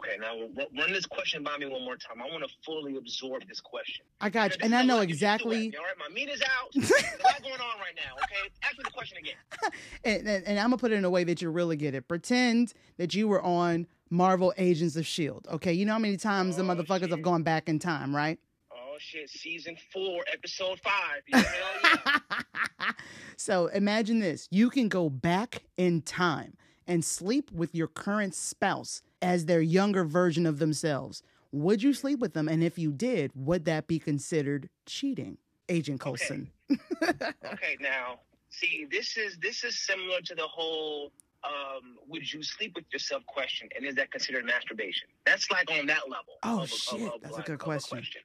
Okay, 0.08 0.18
now 0.18 0.34
run 0.80 0.92
this 0.92 1.06
question 1.06 1.42
by 1.42 1.56
me 1.58 1.66
one 1.66 1.84
more 1.84 1.96
time. 1.96 2.22
I 2.22 2.32
want 2.32 2.46
to 2.48 2.54
fully 2.64 2.96
absorb 2.96 3.46
this 3.46 3.60
question. 3.60 4.06
I 4.20 4.30
got 4.30 4.52
you, 4.52 4.56
and 4.62 4.74
I 4.74 4.82
know 4.82 5.00
exactly. 5.00 5.74
All 5.76 5.84
right, 5.84 5.94
my 5.98 6.08
meat 6.14 6.30
is 6.30 6.42
out. 6.42 6.74
Lot 6.76 7.42
going 7.42 7.54
on 7.54 7.78
right 7.78 7.94
now. 7.96 8.14
Okay, 8.24 8.50
ask 8.62 8.78
me 8.78 8.84
the 8.84 8.90
question 8.90 9.18
again. 9.18 9.34
and, 10.04 10.26
and, 10.26 10.46
and 10.46 10.58
I'm 10.58 10.66
gonna 10.66 10.78
put 10.78 10.92
it 10.92 10.96
in 10.96 11.04
a 11.04 11.10
way 11.10 11.24
that 11.24 11.42
you 11.42 11.50
really 11.50 11.76
get 11.76 11.94
it. 11.94 12.08
Pretend 12.08 12.72
that 12.96 13.14
you 13.14 13.28
were 13.28 13.42
on 13.42 13.86
Marvel 14.08 14.54
Agents 14.56 14.96
of 14.96 15.06
Shield. 15.06 15.46
Okay, 15.50 15.72
you 15.72 15.84
know 15.84 15.92
how 15.92 15.98
many 15.98 16.16
times 16.16 16.58
oh, 16.58 16.62
the 16.62 16.74
motherfuckers 16.74 17.00
shit. 17.00 17.10
have 17.10 17.22
gone 17.22 17.42
back 17.42 17.68
in 17.68 17.78
time, 17.78 18.14
right? 18.14 18.38
Oh 18.72 18.96
shit! 18.98 19.28
Season 19.28 19.76
four, 19.92 20.24
episode 20.32 20.80
five. 20.80 21.22
Yeah. 21.28 22.92
so 23.36 23.66
imagine 23.66 24.20
this: 24.20 24.48
you 24.50 24.70
can 24.70 24.88
go 24.88 25.10
back 25.10 25.64
in 25.76 26.00
time 26.00 26.54
and 26.86 27.04
sleep 27.04 27.52
with 27.52 27.74
your 27.74 27.86
current 27.86 28.34
spouse 28.34 29.02
as 29.22 29.46
their 29.46 29.60
younger 29.60 30.04
version 30.04 30.46
of 30.46 30.58
themselves. 30.58 31.22
Would 31.52 31.82
you 31.82 31.92
sleep 31.92 32.18
with 32.18 32.34
them? 32.34 32.48
And 32.48 32.62
if 32.62 32.78
you 32.78 32.92
did, 32.92 33.32
would 33.34 33.64
that 33.64 33.86
be 33.86 33.98
considered 33.98 34.68
cheating? 34.86 35.38
Agent 35.68 36.00
Coulson. 36.00 36.50
Okay, 36.70 37.12
okay 37.52 37.76
now, 37.80 38.20
see, 38.50 38.86
this 38.90 39.16
is 39.16 39.36
this 39.38 39.64
is 39.64 39.78
similar 39.78 40.20
to 40.22 40.34
the 40.34 40.46
whole 40.46 41.12
um, 41.44 41.96
would 42.08 42.30
you 42.30 42.42
sleep 42.42 42.72
with 42.74 42.84
yourself 42.92 43.24
question 43.26 43.68
and 43.76 43.84
is 43.84 43.94
that 43.96 44.10
considered 44.10 44.44
masturbation? 44.44 45.08
That's 45.24 45.50
like 45.50 45.70
on 45.70 45.86
that 45.86 46.08
level. 46.08 46.34
Oh 46.42 46.62
of, 46.62 46.70
shit, 46.70 47.00
of, 47.02 47.06
of, 47.14 47.20
that's 47.22 47.34
like, 47.34 47.48
a 47.48 47.52
good 47.52 47.58
question. 47.58 47.98
question. 47.98 48.22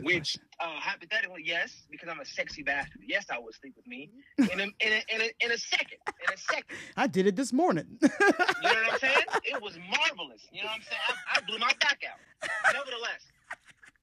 Which, 0.00 0.36
uh, 0.60 0.66
hypothetically, 0.66 1.42
yes, 1.44 1.84
because 1.90 2.08
I'm 2.08 2.20
a 2.20 2.24
sexy 2.24 2.62
bastard. 2.62 3.02
Yes, 3.06 3.26
I 3.30 3.38
would 3.38 3.54
sleep 3.54 3.74
with 3.76 3.86
me 3.86 4.10
in 4.38 4.60
a, 4.60 4.64
in 4.64 4.70
a, 4.92 5.14
in 5.14 5.20
a, 5.20 5.44
in 5.44 5.52
a 5.52 5.58
second. 5.58 5.98
In 6.06 6.34
a 6.34 6.36
second. 6.36 6.76
I 6.96 7.06
did 7.06 7.26
it 7.26 7.36
this 7.36 7.52
morning. 7.52 7.86
You 8.02 8.08
know 8.08 8.28
what 8.62 8.92
I'm 8.92 8.98
saying? 8.98 9.16
It 9.44 9.62
was 9.62 9.78
marvelous. 9.88 10.42
You 10.52 10.62
know 10.62 10.68
what 10.68 10.76
I'm 10.76 10.82
saying? 10.82 11.00
I, 11.08 11.38
I 11.38 11.40
blew 11.46 11.58
my 11.58 11.72
back 11.80 12.00
out. 12.10 12.18
Nevertheless, 12.72 13.22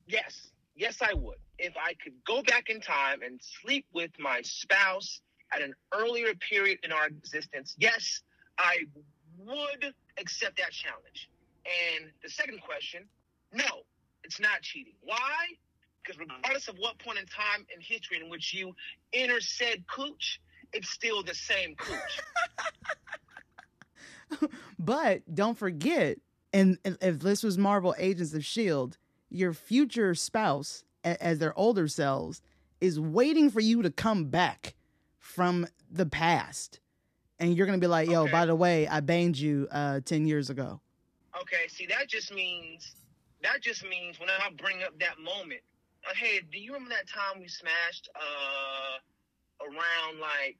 yes, 0.07 0.51
yes, 0.75 0.97
I 1.01 1.13
would. 1.13 1.37
If 1.59 1.73
I 1.77 1.93
could 2.03 2.13
go 2.25 2.41
back 2.43 2.69
in 2.69 2.79
time 2.81 3.21
and 3.21 3.39
sleep 3.61 3.85
with 3.93 4.11
my 4.19 4.41
spouse 4.41 5.21
at 5.53 5.61
an 5.61 5.73
earlier 5.93 6.33
period 6.35 6.79
in 6.83 6.91
our 6.91 7.07
existence, 7.07 7.75
yes, 7.77 8.21
I 8.57 8.85
would 9.37 9.93
accept 10.17 10.57
that 10.57 10.71
challenge. 10.71 11.29
And 11.65 12.09
the 12.23 12.29
second 12.29 12.61
question, 12.61 13.05
no, 13.53 13.83
it's 14.23 14.39
not 14.39 14.61
cheating. 14.61 14.93
Why? 15.01 15.57
Because 16.03 16.19
regardless 16.19 16.67
of 16.67 16.77
what 16.77 16.99
point 16.99 17.19
in 17.19 17.25
time 17.25 17.65
in 17.73 17.81
history 17.81 18.19
in 18.21 18.29
which 18.29 18.53
you 18.53 18.75
enter 19.13 19.39
said 19.39 19.85
cooch, 19.87 20.41
it's 20.73 20.89
still 20.89 21.23
the 21.23 21.33
same 21.33 21.75
cooch. 21.75 22.19
but 24.79 25.21
don't 25.33 25.57
forget, 25.57 26.17
and 26.51 26.77
if 26.83 27.19
this 27.19 27.43
was 27.43 27.57
Marvel 27.57 27.95
Agents 27.97 28.33
of 28.33 28.43
Shield, 28.43 28.97
your 29.29 29.53
future 29.53 30.13
spouse, 30.15 30.83
as 31.03 31.39
their 31.39 31.57
older 31.57 31.87
selves, 31.87 32.41
is 32.81 32.99
waiting 32.99 33.49
for 33.49 33.61
you 33.61 33.81
to 33.81 33.89
come 33.91 34.25
back 34.25 34.75
from 35.19 35.67
the 35.89 36.05
past, 36.05 36.79
and 37.39 37.55
you're 37.55 37.65
gonna 37.65 37.77
be 37.77 37.87
like, 37.87 38.09
"Yo, 38.09 38.23
Okay. 38.23 38.31
by 38.31 38.45
the 38.45 38.55
way, 38.55 38.87
I 38.87 38.99
banged 38.99 39.37
you 39.37 39.67
uh, 39.71 40.01
ten 40.01 40.25
years 40.25 40.49
ago." 40.49 40.81
Okay, 41.41 41.67
see 41.67 41.85
that 41.87 42.09
just 42.09 42.33
means 42.33 42.95
that 43.41 43.61
just 43.61 43.83
means 43.83 44.19
when 44.19 44.29
I 44.29 44.49
bring 44.57 44.83
up 44.83 44.97
that 44.99 45.19
moment, 45.19 45.61
uh, 46.09 46.13
hey, 46.15 46.41
do 46.51 46.59
you 46.59 46.73
remember 46.73 46.93
that 46.95 47.07
time 47.07 47.39
we 47.41 47.47
smashed 47.47 48.09
uh 48.15 48.97
around 49.63 50.19
like 50.19 50.57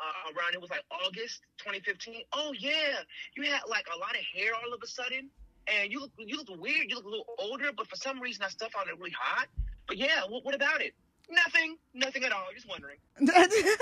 uh, 0.00 0.32
around 0.32 0.54
it 0.54 0.60
was 0.60 0.70
like 0.70 0.82
August 0.90 1.42
2015? 1.58 2.22
Oh 2.32 2.52
yeah, 2.58 3.00
you 3.36 3.42
had 3.44 3.60
like 3.68 3.86
a 3.94 3.98
lot 3.98 4.12
of 4.14 4.22
hair 4.34 4.52
all 4.54 4.72
of 4.72 4.80
a 4.82 4.86
sudden, 4.86 5.28
and 5.66 5.90
you 5.92 6.00
look 6.00 6.10
you 6.18 6.36
look 6.36 6.48
weird. 6.60 6.86
You 6.88 6.96
look 6.96 7.04
a 7.04 7.08
little 7.08 7.26
older, 7.38 7.70
but 7.76 7.86
for 7.88 7.96
some 7.96 8.20
reason 8.20 8.40
that 8.42 8.50
stuff 8.52 8.72
found 8.72 8.88
it 8.88 8.98
really 8.98 9.14
hot. 9.18 9.46
But 9.86 9.96
yeah, 9.98 10.22
what, 10.28 10.44
what 10.44 10.54
about 10.54 10.80
it? 10.80 10.94
Nothing, 11.30 11.76
nothing 11.94 12.24
at 12.24 12.32
all. 12.32 12.44
Just 12.54 12.68
wondering. 12.68 12.96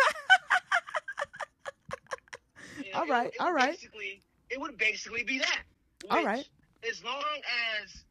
You 2.84 2.92
All 2.94 3.02
it- 3.04 3.08
it 3.26 3.34
all 3.40 3.52
right. 3.52 3.72
Basically, 3.72 4.22
it 4.50 4.60
would 4.60 4.78
basically 4.78 5.24
be 5.24 5.38
that. 5.38 5.62
All 6.10 6.24
right. 6.24 6.46
As 6.88 7.02
long 7.04 7.22
as 7.82 8.04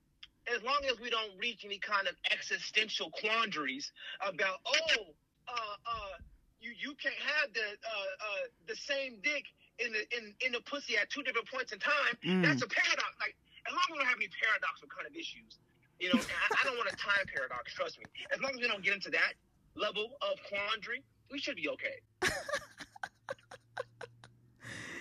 as 0.53 0.63
long 0.63 0.79
as 0.89 0.99
we 0.99 1.09
don't 1.09 1.31
reach 1.39 1.65
any 1.65 1.79
kind 1.79 2.07
of 2.07 2.15
existential 2.31 3.11
quandaries 3.11 3.91
about 4.21 4.59
oh 4.65 5.13
uh 5.47 5.75
uh 5.85 6.15
you 6.59 6.71
you 6.79 6.95
can't 6.95 7.19
have 7.19 7.53
the 7.53 7.61
uh 7.61 8.11
uh 8.21 8.43
the 8.67 8.75
same 8.75 9.19
dick 9.23 9.45
in 9.79 9.91
the 9.93 10.03
in 10.15 10.33
in 10.45 10.51
the 10.51 10.61
pussy 10.65 10.97
at 10.97 11.09
two 11.09 11.21
different 11.21 11.47
points 11.47 11.71
in 11.71 11.79
time. 11.79 12.15
Mm. 12.25 12.41
That's 12.43 12.61
a 12.61 12.69
paradox. 12.69 13.13
Like 13.19 13.35
as 13.67 13.73
long 13.73 13.83
as 13.83 13.91
we 13.91 13.97
don't 13.99 14.07
have 14.09 14.21
any 14.21 14.31
paradoxical 14.31 14.89
kind 14.89 15.05
of 15.05 15.13
issues, 15.13 15.59
you 15.99 16.09
know, 16.09 16.19
I, 16.19 16.45
I 16.55 16.61
don't 16.65 16.77
want 16.77 16.89
a 16.89 16.97
time 16.97 17.25
paradox. 17.29 17.73
Trust 17.73 17.99
me. 17.99 18.05
As 18.33 18.41
long 18.41 18.51
as 18.55 18.61
we 18.61 18.67
don't 18.67 18.83
get 18.83 18.93
into 18.93 19.11
that 19.11 19.37
level 19.75 20.17
of 20.21 20.41
quandary, 20.49 21.03
we 21.31 21.39
should 21.39 21.55
be 21.55 21.69
okay. 21.69 22.01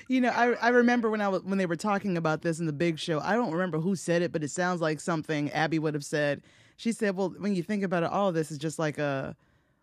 You 0.08 0.20
know, 0.20 0.28
I 0.30 0.52
I 0.54 0.68
remember 0.68 1.10
when 1.10 1.20
I 1.20 1.28
was 1.28 1.42
when 1.42 1.58
they 1.58 1.66
were 1.66 1.76
talking 1.76 2.16
about 2.16 2.42
this 2.42 2.60
in 2.60 2.66
the 2.66 2.72
Big 2.72 2.98
Show. 2.98 3.20
I 3.20 3.34
don't 3.34 3.50
remember 3.52 3.78
who 3.78 3.96
said 3.96 4.22
it, 4.22 4.32
but 4.32 4.44
it 4.44 4.50
sounds 4.50 4.80
like 4.80 5.00
something 5.00 5.50
Abby 5.50 5.78
would 5.78 5.94
have 5.94 6.04
said. 6.04 6.42
She 6.76 6.92
said, 6.92 7.16
"Well, 7.16 7.34
when 7.38 7.54
you 7.56 7.62
think 7.62 7.82
about 7.82 8.02
it, 8.04 8.10
all 8.10 8.28
of 8.28 8.34
this 8.34 8.50
is 8.52 8.58
just 8.58 8.78
like 8.78 8.98
a 8.98 9.34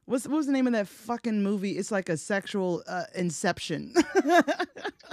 what's 0.06 0.25
what 0.27 0.38
was 0.38 0.46
the 0.46 0.51
name 0.53 0.68
of 0.68 0.74
that 0.74 0.88
fucking 0.88 1.44
movie? 1.44 1.72
It's 1.77 1.92
like 1.92 2.08
a 2.10 2.15
sexual 2.18 2.84
uh, 2.88 3.03
inception." 3.15 3.94
yeah, 4.25 4.46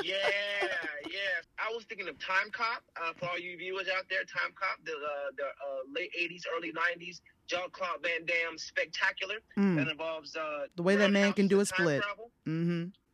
yeah. 0.02 1.38
I 1.59 1.73
was 1.75 1.85
thinking 1.88 2.09
of 2.09 2.19
Time 2.19 2.50
Cop 2.52 2.83
uh, 2.97 3.12
for 3.17 3.26
all 3.31 3.38
you 3.38 3.57
viewers 3.57 3.87
out 3.97 4.05
there. 4.09 4.21
Time 4.21 4.52
Cop, 4.55 4.79
the 4.85 4.93
uh, 4.93 5.31
the 5.37 5.45
uh, 5.45 5.83
late 5.95 6.11
'80s, 6.21 6.43
early 6.57 6.73
'90s, 6.73 7.21
Jean 7.47 7.69
Claude 7.73 8.02
Van 8.02 8.25
Damme 8.26 8.57
spectacular 8.59 9.37
Mm. 9.59 9.76
that 9.76 9.88
involves 9.88 10.37
uh, 10.37 10.67
The 10.76 10.83
way 10.83 10.97
that 10.97 11.11
man 11.11 11.33
can 11.33 11.49
do 11.49 11.61
a 11.61 11.67
split. 11.67 12.00
travel. 12.02 12.31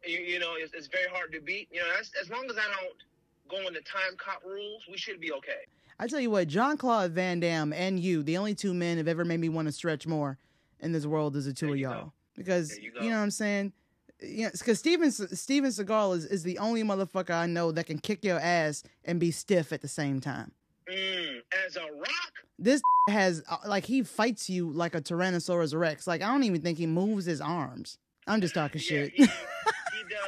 You, 0.06 0.18
you 0.20 0.38
know, 0.38 0.54
it's, 0.56 0.72
it's 0.74 0.86
very 0.86 1.08
hard 1.12 1.32
to 1.32 1.40
beat. 1.40 1.68
You 1.72 1.80
know, 1.80 1.86
as 1.98 2.30
long 2.30 2.46
as 2.48 2.56
I 2.56 2.62
don't 2.82 2.94
go 3.48 3.66
into 3.66 3.80
Time 3.82 4.16
Cop 4.18 4.42
rules, 4.44 4.84
we 4.90 4.96
should 4.96 5.20
be 5.20 5.32
okay. 5.32 5.66
I 5.98 6.06
tell 6.06 6.20
you 6.20 6.30
what, 6.30 6.48
John 6.48 6.76
Claude 6.76 7.12
Van 7.12 7.40
Damme 7.40 7.72
and 7.72 7.98
you, 7.98 8.22
the 8.22 8.36
only 8.36 8.54
two 8.54 8.74
men 8.74 8.98
have 8.98 9.08
ever 9.08 9.24
made 9.24 9.40
me 9.40 9.48
want 9.48 9.66
to 9.66 9.72
stretch 9.72 10.06
more 10.06 10.38
in 10.80 10.92
this 10.92 11.06
world 11.06 11.36
is 11.36 11.46
the 11.46 11.54
two 11.54 11.70
of 11.70 11.78
you 11.78 11.88
y'all. 11.88 12.04
go. 12.04 12.12
Because 12.36 12.76
you, 12.78 12.92
you 13.00 13.08
know 13.08 13.16
what 13.16 13.22
I'm 13.22 13.30
saying? 13.30 13.72
Yeah, 14.20 14.50
because 14.50 14.78
Steven 14.78 15.10
Steven 15.10 15.70
Seagal 15.70 16.16
is, 16.16 16.24
is 16.26 16.42
the 16.42 16.58
only 16.58 16.82
motherfucker 16.82 17.34
I 17.34 17.46
know 17.46 17.72
that 17.72 17.86
can 17.86 17.98
kick 17.98 18.24
your 18.24 18.38
ass 18.38 18.82
and 19.04 19.18
be 19.20 19.30
stiff 19.30 19.72
at 19.72 19.82
the 19.82 19.88
same 19.88 20.20
time. 20.20 20.52
Mm, 20.90 21.40
as 21.66 21.76
a 21.76 21.80
rock, 21.80 22.32
This 22.58 22.80
has 23.08 23.42
uh, 23.48 23.56
like 23.66 23.84
he 23.84 24.02
fights 24.02 24.48
you 24.48 24.70
like 24.70 24.94
a 24.94 25.00
Tyrannosaurus 25.00 25.78
Rex. 25.78 26.06
Like 26.06 26.22
I 26.22 26.26
don't 26.28 26.44
even 26.44 26.62
think 26.62 26.78
he 26.78 26.86
moves 26.86 27.24
his 27.24 27.40
arms. 27.40 27.98
I'm 28.26 28.40
just 28.40 28.54
talking 28.54 28.80
yeah, 28.80 28.88
shit. 28.88 29.12
he, 29.14 29.26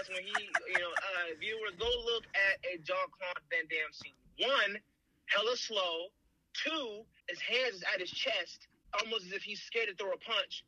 he 0.06 0.14
when 0.14 0.22
he, 0.24 0.32
you 0.72 0.78
know, 0.78 0.90
uh, 0.92 1.34
viewers 1.40 1.72
go 1.78 1.88
look 2.06 2.24
at 2.34 2.58
a 2.64 2.76
Jean 2.78 2.96
Claude 3.10 3.42
Van 3.50 3.64
Damme 3.70 3.92
scene. 3.92 4.12
One, 4.38 4.78
hella 5.26 5.56
slow. 5.56 6.06
Two, 6.54 7.04
his 7.28 7.40
hands 7.40 7.74
is 7.76 7.82
at 7.94 8.00
his 8.00 8.10
chest, 8.10 8.68
almost 9.00 9.26
as 9.26 9.32
if 9.32 9.42
he's 9.42 9.60
scared 9.60 9.88
to 9.88 9.94
throw 9.94 10.12
a 10.12 10.18
punch. 10.18 10.64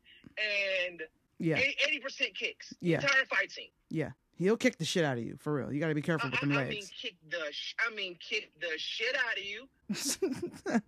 And 0.89 1.01
yeah, 1.39 1.57
eighty 1.57 1.99
percent 1.99 2.35
kicks. 2.35 2.73
Yeah. 2.81 2.97
Entire 3.01 3.25
fight 3.25 3.51
scene. 3.51 3.69
yeah. 3.89 4.11
He'll 4.37 4.57
kick 4.57 4.77
the 4.79 4.85
shit 4.85 5.03
out 5.05 5.19
of 5.19 5.23
you 5.23 5.37
for 5.39 5.53
real. 5.53 5.71
You 5.71 5.79
got 5.79 5.89
to 5.89 5.93
be 5.93 6.01
careful 6.01 6.27
I, 6.27 6.31
with 6.31 6.39
them 6.39 6.51
I- 6.53 6.61
I 6.61 6.63
mean, 6.69 6.73
legs. 6.79 6.89
kick 6.99 7.15
the, 7.29 7.43
sh- 7.51 7.75
I 7.79 7.91
mean, 7.93 8.17
kick 8.27 8.51
the 8.59 8.69
shit 8.77 9.15
out 9.15 9.37
of 9.37 9.43
you. 9.43 9.67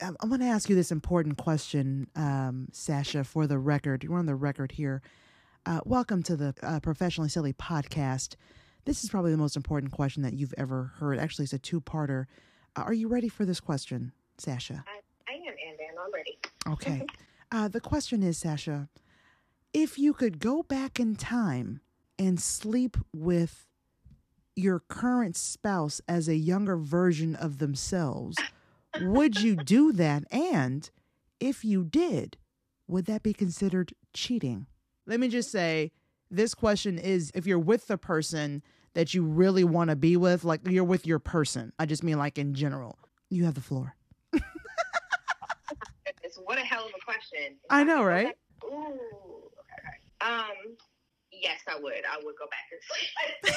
I, 0.00 0.10
I 0.20 0.26
want 0.26 0.42
to 0.42 0.48
ask 0.48 0.68
you 0.68 0.76
this 0.76 0.92
important 0.92 1.36
question, 1.36 2.08
um, 2.16 2.68
Sasha, 2.72 3.24
for 3.24 3.46
the 3.46 3.58
record. 3.58 4.04
You're 4.04 4.18
on 4.18 4.26
the 4.26 4.34
record 4.34 4.72
here. 4.72 5.02
Uh, 5.66 5.80
welcome 5.84 6.22
to 6.24 6.36
the 6.36 6.54
uh, 6.62 6.80
Professionally 6.80 7.28
Silly 7.28 7.52
podcast. 7.52 8.36
This 8.86 9.04
is 9.04 9.10
probably 9.10 9.30
the 9.30 9.36
most 9.36 9.56
important 9.56 9.92
question 9.92 10.22
that 10.22 10.32
you've 10.34 10.54
ever 10.56 10.92
heard. 10.98 11.18
Actually, 11.18 11.44
it's 11.44 11.52
a 11.52 11.58
two 11.58 11.80
parter. 11.80 12.26
Uh, 12.76 12.82
are 12.82 12.94
you 12.94 13.08
ready 13.08 13.28
for 13.28 13.44
this 13.44 13.60
question, 13.60 14.12
Sasha? 14.38 14.84
I, 14.86 15.32
I 15.32 15.36
am, 15.36 15.48
and 15.48 15.98
I'm 16.02 16.12
ready. 16.12 16.38
Okay. 16.68 17.06
Uh, 17.52 17.66
the 17.66 17.80
question 17.80 18.22
is, 18.22 18.38
Sasha, 18.38 18.88
if 19.74 19.98
you 19.98 20.12
could 20.12 20.38
go 20.38 20.62
back 20.62 21.00
in 21.00 21.16
time 21.16 21.80
and 22.16 22.40
sleep 22.40 22.96
with 23.12 23.66
your 24.54 24.78
current 24.78 25.36
spouse 25.36 26.00
as 26.06 26.28
a 26.28 26.36
younger 26.36 26.76
version 26.76 27.34
of 27.34 27.58
themselves, 27.58 28.36
would 29.00 29.40
you 29.40 29.56
do 29.56 29.92
that? 29.92 30.24
And 30.30 30.90
if 31.38 31.64
you 31.64 31.84
did, 31.84 32.36
would 32.86 33.06
that 33.06 33.22
be 33.22 33.32
considered 33.32 33.92
cheating? 34.12 34.66
Let 35.06 35.20
me 35.20 35.28
just 35.28 35.50
say 35.50 35.92
this 36.30 36.54
question 36.54 36.98
is 36.98 37.30
if 37.34 37.46
you're 37.46 37.58
with 37.58 37.86
the 37.86 37.98
person 37.98 38.62
that 38.94 39.14
you 39.14 39.24
really 39.24 39.64
want 39.64 39.90
to 39.90 39.96
be 39.96 40.16
with, 40.16 40.44
like 40.44 40.60
you're 40.66 40.84
with 40.84 41.06
your 41.06 41.18
person. 41.18 41.72
I 41.78 41.86
just 41.86 42.02
mean 42.02 42.18
like 42.18 42.38
in 42.38 42.54
general. 42.54 42.98
You 43.28 43.44
have 43.44 43.54
the 43.54 43.60
floor. 43.60 43.94
It's 46.22 46.38
what 46.44 46.58
a 46.58 46.62
hell 46.62 46.84
of 46.84 46.92
a 46.96 47.04
question. 47.04 47.56
I 47.70 47.82
know, 47.82 48.04
right? 48.04 48.36
Ooh. 48.64 48.70
Okay, 48.72 48.94
okay. 49.78 49.96
Um. 50.20 50.76
Yes, 51.40 51.60
I 51.68 51.78
would. 51.78 51.92
I 52.10 52.16
would 52.22 52.34
go 52.38 52.46
back 52.50 52.66
and 52.72 53.54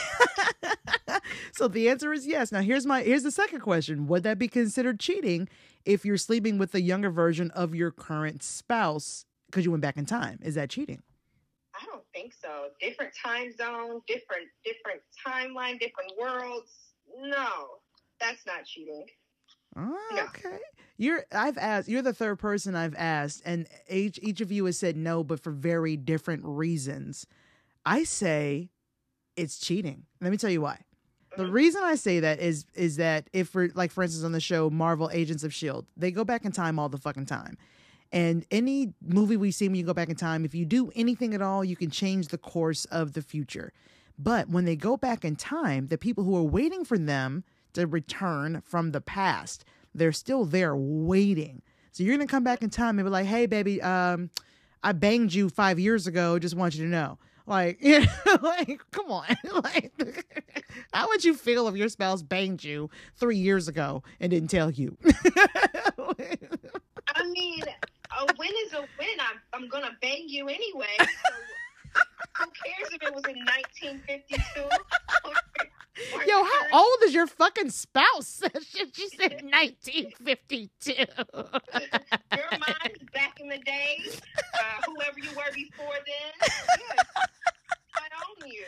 sleep. 1.05 1.21
so 1.53 1.67
the 1.67 1.89
answer 1.89 2.13
is 2.13 2.25
yes. 2.25 2.51
Now 2.51 2.61
here's 2.61 2.85
my 2.85 3.01
here's 3.01 3.23
the 3.23 3.31
second 3.31 3.59
question. 3.61 4.07
Would 4.07 4.23
that 4.23 4.39
be 4.39 4.47
considered 4.47 4.99
cheating 4.99 5.49
if 5.85 6.05
you're 6.05 6.17
sleeping 6.17 6.57
with 6.57 6.73
a 6.75 6.81
younger 6.81 7.09
version 7.09 7.51
of 7.51 7.75
your 7.75 7.91
current 7.91 8.43
spouse 8.43 9.25
because 9.47 9.65
you 9.65 9.71
went 9.71 9.81
back 9.81 9.97
in 9.97 10.05
time? 10.05 10.39
Is 10.41 10.55
that 10.55 10.69
cheating? 10.69 11.01
I 11.79 11.85
don't 11.85 12.03
think 12.13 12.33
so. 12.33 12.67
Different 12.79 13.11
time 13.23 13.51
zone, 13.55 14.01
different 14.07 14.47
different 14.63 15.01
timeline, 15.25 15.79
different 15.79 16.11
worlds. 16.19 16.71
No, 17.19 17.47
that's 18.19 18.45
not 18.45 18.65
cheating. 18.65 19.05
Oh, 19.75 19.97
No. 20.15 20.23
okay. 20.25 20.59
You're 20.97 21.25
I've 21.31 21.57
asked 21.57 21.89
you're 21.89 22.03
the 22.03 22.13
third 22.13 22.37
person 22.37 22.75
I've 22.75 22.95
asked 22.95 23.41
and 23.43 23.67
each 23.89 24.19
each 24.21 24.39
of 24.39 24.51
you 24.51 24.65
has 24.65 24.77
said 24.77 24.95
no 24.95 25.23
but 25.23 25.39
for 25.39 25.51
very 25.51 25.97
different 25.97 26.43
reasons. 26.45 27.25
I 27.85 28.03
say 28.03 28.69
it's 29.35 29.59
cheating. 29.59 30.03
Let 30.21 30.31
me 30.31 30.37
tell 30.37 30.49
you 30.49 30.61
why. 30.61 30.79
The 31.35 31.47
reason 31.47 31.81
I 31.83 31.95
say 31.95 32.19
that 32.19 32.39
is 32.39 32.65
is 32.75 32.97
that 32.97 33.27
if 33.33 33.55
we're 33.55 33.71
like 33.73 33.91
for 33.91 34.03
instance 34.03 34.23
on 34.23 34.31
the 34.31 34.39
show 34.39 34.69
Marvel 34.69 35.09
Agents 35.11 35.43
of 35.43 35.53
Shield, 35.53 35.87
they 35.97 36.11
go 36.11 36.23
back 36.23 36.45
in 36.45 36.51
time 36.51 36.77
all 36.77 36.89
the 36.89 36.97
fucking 36.97 37.25
time. 37.25 37.57
And 38.11 38.45
any 38.51 38.93
movie 39.01 39.37
we 39.37 39.49
see 39.49 39.67
when 39.67 39.75
you 39.75 39.83
go 39.83 39.93
back 39.93 40.09
in 40.09 40.15
time, 40.15 40.45
if 40.45 40.53
you 40.53 40.65
do 40.65 40.91
anything 40.95 41.33
at 41.33 41.41
all, 41.41 41.65
you 41.65 41.75
can 41.75 41.89
change 41.89 42.27
the 42.27 42.37
course 42.37 42.85
of 42.85 43.13
the 43.13 43.23
future. 43.23 43.73
But 44.19 44.49
when 44.49 44.65
they 44.65 44.75
go 44.75 44.95
back 44.95 45.25
in 45.25 45.35
time, 45.35 45.87
the 45.87 45.97
people 45.97 46.23
who 46.23 46.37
are 46.37 46.43
waiting 46.43 46.85
for 46.85 46.99
them 46.99 47.43
to 47.73 47.87
return 47.87 48.61
from 48.63 48.91
the 48.91 49.01
past. 49.01 49.65
They're 49.95 50.11
still 50.11 50.45
there 50.45 50.75
waiting. 50.75 51.63
So 51.91 52.03
you're 52.03 52.15
gonna 52.15 52.27
come 52.27 52.43
back 52.43 52.61
in 52.61 52.69
time 52.69 52.99
and 52.99 53.05
be 53.05 53.09
like, 53.09 53.25
"Hey, 53.25 53.47
baby, 53.47 53.81
um, 53.81 54.29
I 54.83 54.91
banged 54.91 55.33
you 55.33 55.49
five 55.49 55.79
years 55.79 56.05
ago. 56.05 56.37
Just 56.37 56.55
want 56.55 56.75
you 56.75 56.83
to 56.83 56.89
know." 56.89 57.17
Like, 57.45 57.77
you 57.81 57.99
know, 58.01 58.37
like, 58.41 58.81
come 58.91 59.11
on. 59.11 59.25
like, 59.63 59.91
how 60.93 61.07
would 61.09 61.23
you 61.23 61.33
feel 61.35 61.67
if 61.67 61.75
your 61.75 61.89
spouse 61.89 62.21
banged 62.21 62.63
you 62.63 62.89
three 63.17 63.37
years 63.37 63.67
ago 63.67 64.03
and 64.19 64.29
didn't 64.31 64.49
tell 64.49 64.71
you? 64.71 64.97
I 67.15 67.27
mean, 67.29 67.61
a 67.63 68.25
win 68.37 68.51
is 68.65 68.73
a 68.73 68.81
win. 68.81 69.19
I'm, 69.19 69.39
I'm 69.53 69.69
going 69.69 69.83
to 69.83 69.91
bang 70.01 70.25
you 70.27 70.47
anyway. 70.47 70.87
So 70.99 71.05
who 72.37 72.45
cares 72.45 72.89
if 72.93 73.03
it 73.03 73.13
was 73.13 73.23
in 73.25 73.37
1952? 73.37 74.61
Or- 74.63 75.31
Yo, 76.27 76.43
how 76.43 76.79
old 76.79 76.97
is 77.03 77.13
your 77.13 77.27
fucking 77.27 77.69
spouse? 77.69 78.41
she 78.93 79.09
said 79.09 79.41
1952. 79.43 80.93
Your 80.93 81.05
mom 82.51 82.75
is 82.89 83.07
back 83.13 83.39
in 83.39 83.47
the 83.47 83.59
day. 83.59 83.99
Uh, 84.55 84.81
whoever 84.87 85.19
you 85.19 85.29
were 85.35 85.51
before 85.53 85.93
then. 86.05 86.47
You. 88.45 88.65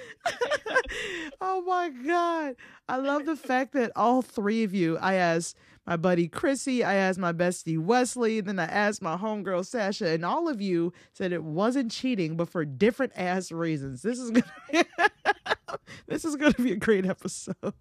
oh 1.42 1.62
my 1.64 1.90
god. 1.90 2.56
I 2.88 2.98
love 2.98 3.26
the 3.26 3.36
fact 3.36 3.74
that 3.74 3.92
all 3.96 4.22
three 4.22 4.64
of 4.64 4.74
you, 4.74 4.98
I 5.00 5.16
asked 5.16 5.58
my 5.86 5.98
buddy 5.98 6.28
Chrissy, 6.28 6.84
I 6.84 6.96
asked 6.96 7.20
my 7.20 7.32
bestie 7.34 7.80
Wesley, 7.80 8.42
then 8.42 8.60
I 8.60 8.66
asked 8.66 9.02
my 9.02 9.18
homegirl 9.18 9.66
Sasha, 9.66 10.10
and 10.10 10.26
all 10.26 10.48
of 10.48 10.62
you 10.62 10.94
said 11.14 11.32
it 11.32 11.44
wasn't 11.44 11.92
cheating, 11.92 12.36
but 12.36 12.50
for 12.50 12.66
different 12.66 13.14
ass 13.16 13.52
reasons. 13.52 14.02
This 14.02 14.20
is 14.20 14.32
gonna 14.32 14.46
be 14.72 14.84
this 16.08 16.26
is 16.26 16.36
gonna 16.36 16.54
be 16.54 16.72
a 16.72 16.78
great 16.78 17.06
episode. 17.06 17.56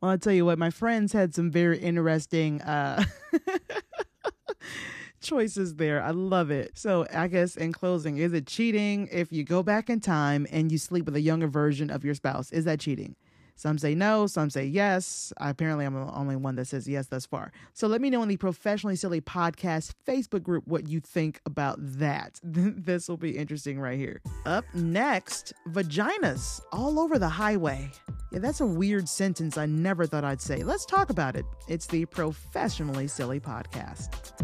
Well, 0.00 0.12
I'll 0.12 0.18
tell 0.18 0.32
you 0.32 0.44
what, 0.44 0.60
my 0.60 0.70
friends 0.70 1.12
had 1.12 1.34
some 1.34 1.50
very 1.50 1.76
interesting 1.76 2.62
uh 2.62 3.02
choices 5.20 5.74
there. 5.74 6.00
I 6.00 6.10
love 6.12 6.52
it. 6.52 6.78
So, 6.78 7.04
I 7.12 7.26
guess 7.26 7.56
in 7.56 7.72
closing, 7.72 8.18
is 8.18 8.32
it 8.32 8.46
cheating 8.46 9.08
if 9.10 9.32
you 9.32 9.42
go 9.42 9.64
back 9.64 9.90
in 9.90 9.98
time 9.98 10.46
and 10.52 10.70
you 10.70 10.78
sleep 10.78 11.04
with 11.06 11.16
a 11.16 11.20
younger 11.20 11.48
version 11.48 11.90
of 11.90 12.04
your 12.04 12.14
spouse? 12.14 12.52
Is 12.52 12.64
that 12.66 12.78
cheating? 12.78 13.16
Some 13.58 13.76
say 13.76 13.96
no, 13.96 14.28
some 14.28 14.50
say 14.50 14.66
yes. 14.66 15.32
Apparently, 15.38 15.84
I'm 15.84 15.94
the 15.94 16.12
only 16.12 16.36
one 16.36 16.54
that 16.54 16.66
says 16.66 16.86
yes 16.86 17.08
thus 17.08 17.26
far. 17.26 17.50
So 17.74 17.88
let 17.88 18.00
me 18.00 18.08
know 18.08 18.22
in 18.22 18.28
the 18.28 18.36
Professionally 18.36 18.94
Silly 18.94 19.20
Podcast 19.20 19.94
Facebook 20.06 20.44
group 20.44 20.64
what 20.68 20.88
you 20.88 21.00
think 21.00 21.40
about 21.44 21.76
that. 21.80 22.38
this 22.44 23.08
will 23.08 23.16
be 23.16 23.36
interesting 23.36 23.80
right 23.80 23.98
here. 23.98 24.20
Up 24.46 24.64
next, 24.74 25.52
vaginas 25.70 26.60
all 26.70 27.00
over 27.00 27.18
the 27.18 27.28
highway. 27.28 27.90
Yeah, 28.30 28.38
that's 28.38 28.60
a 28.60 28.66
weird 28.66 29.08
sentence 29.08 29.58
I 29.58 29.66
never 29.66 30.06
thought 30.06 30.22
I'd 30.22 30.40
say. 30.40 30.62
Let's 30.62 30.86
talk 30.86 31.10
about 31.10 31.34
it. 31.34 31.44
It's 31.66 31.88
the 31.88 32.04
Professionally 32.04 33.08
Silly 33.08 33.40
Podcast. 33.40 34.38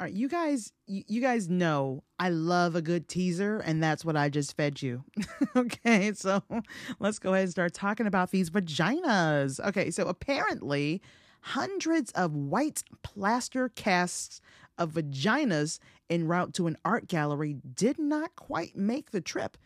All 0.00 0.06
right, 0.06 0.12
you 0.12 0.28
guys, 0.28 0.72
you, 0.88 1.04
you 1.06 1.20
guys 1.20 1.48
know 1.48 2.02
I 2.18 2.28
love 2.28 2.74
a 2.74 2.82
good 2.82 3.06
teaser, 3.06 3.58
and 3.58 3.80
that's 3.80 4.04
what 4.04 4.16
I 4.16 4.28
just 4.28 4.56
fed 4.56 4.82
you. 4.82 5.04
okay, 5.56 6.12
so 6.14 6.42
let's 6.98 7.20
go 7.20 7.32
ahead 7.32 7.44
and 7.44 7.52
start 7.52 7.74
talking 7.74 8.08
about 8.08 8.32
these 8.32 8.50
vaginas. 8.50 9.60
Okay, 9.60 9.92
so 9.92 10.08
apparently, 10.08 11.00
hundreds 11.42 12.10
of 12.12 12.34
white 12.34 12.82
plaster 13.04 13.68
casts 13.68 14.40
of 14.78 14.94
vaginas 14.94 15.78
en 16.10 16.26
route 16.26 16.54
to 16.54 16.66
an 16.66 16.76
art 16.84 17.06
gallery 17.06 17.56
did 17.76 17.96
not 17.96 18.34
quite 18.34 18.76
make 18.76 19.12
the 19.12 19.20
trip, 19.20 19.56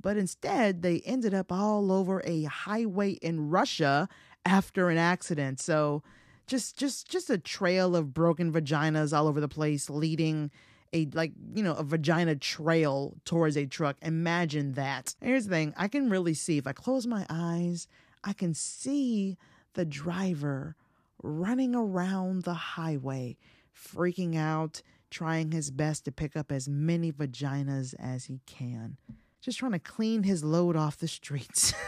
but 0.00 0.16
instead 0.16 0.80
they 0.80 1.00
ended 1.00 1.34
up 1.34 1.52
all 1.52 1.92
over 1.92 2.22
a 2.24 2.44
highway 2.44 3.12
in 3.12 3.50
Russia 3.50 4.08
after 4.46 4.88
an 4.88 4.96
accident. 4.96 5.60
So 5.60 6.02
just 6.46 6.76
just 6.78 7.08
just 7.08 7.30
a 7.30 7.38
trail 7.38 7.96
of 7.96 8.12
broken 8.12 8.52
vaginas 8.52 9.16
all 9.16 9.26
over 9.26 9.40
the 9.40 9.48
place 9.48 9.88
leading 9.88 10.50
a 10.92 11.06
like 11.12 11.32
you 11.54 11.62
know 11.62 11.74
a 11.74 11.82
vagina 11.82 12.36
trail 12.36 13.14
towards 13.24 13.56
a 13.56 13.66
truck. 13.66 13.96
Imagine 14.02 14.72
that. 14.72 15.14
Here's 15.20 15.44
the 15.46 15.50
thing. 15.50 15.74
I 15.76 15.88
can 15.88 16.10
really 16.10 16.34
see 16.34 16.58
if 16.58 16.66
i 16.66 16.72
close 16.72 17.06
my 17.06 17.26
eyes 17.28 17.88
i 18.24 18.32
can 18.32 18.54
see 18.54 19.36
the 19.74 19.84
driver 19.84 20.76
running 21.22 21.74
around 21.74 22.42
the 22.42 22.54
highway 22.54 23.36
freaking 23.74 24.36
out 24.36 24.82
trying 25.10 25.52
his 25.52 25.70
best 25.70 26.04
to 26.04 26.12
pick 26.12 26.36
up 26.36 26.50
as 26.50 26.68
many 26.68 27.12
vaginas 27.12 27.94
as 27.98 28.24
he 28.26 28.40
can 28.46 28.96
just 29.40 29.58
trying 29.58 29.72
to 29.72 29.78
clean 29.78 30.22
his 30.22 30.42
load 30.42 30.76
off 30.76 30.98
the 30.98 31.08
streets 31.08 31.74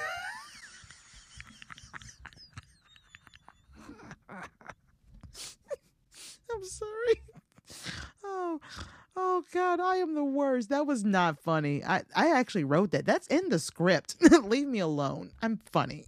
I'm 6.57 6.65
sorry. 6.65 7.21
Oh, 9.19 9.43
God, 9.53 9.81
I 9.81 9.97
am 9.97 10.15
the 10.15 10.25
worst. 10.25 10.69
That 10.69 10.87
was 10.87 11.03
not 11.03 11.39
funny. 11.39 11.83
I, 11.83 12.03
I 12.15 12.31
actually 12.33 12.65
wrote 12.65 12.91
that. 12.91 13.07
That's 13.07 13.27
in 13.29 13.49
the 13.49 13.59
script. 13.59 14.17
Leave 14.45 14.69
me 14.69 14.79
alone. 14.79 15.31
I'm 15.41 15.59
funny. 15.73 16.05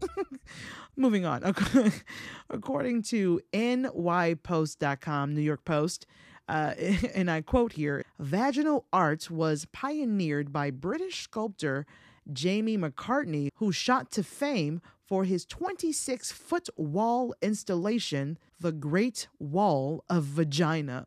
Moving 0.96 1.24
on. 1.24 1.42
According 2.50 3.02
to 3.04 3.40
nypost.com, 3.52 5.34
New 5.34 5.40
York 5.40 5.64
Post, 5.64 6.06
uh, 6.48 6.74
and 7.14 7.30
I 7.30 7.40
quote 7.40 7.74
here 7.74 8.04
vaginal 8.18 8.86
art 8.92 9.30
was 9.30 9.66
pioneered 9.72 10.52
by 10.52 10.70
British 10.70 11.22
sculptor 11.22 11.86
Jamie 12.32 12.76
McCartney, 12.76 13.50
who 13.56 13.72
shot 13.72 14.10
to 14.12 14.22
fame 14.22 14.80
for 15.06 15.24
his 15.24 15.46
26 15.46 16.32
foot 16.32 16.68
wall 16.76 17.34
installation, 17.40 18.38
The 18.60 18.72
Great 18.72 19.28
Wall 19.38 20.04
of 20.10 20.24
Vagina, 20.24 21.06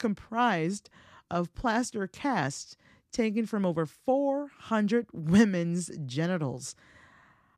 comprised 0.00 0.90
of 1.30 1.54
plaster 1.54 2.08
casts 2.08 2.76
taken 3.12 3.46
from 3.46 3.64
over 3.64 3.86
400 3.86 5.06
women's 5.12 5.90
genitals. 6.06 6.74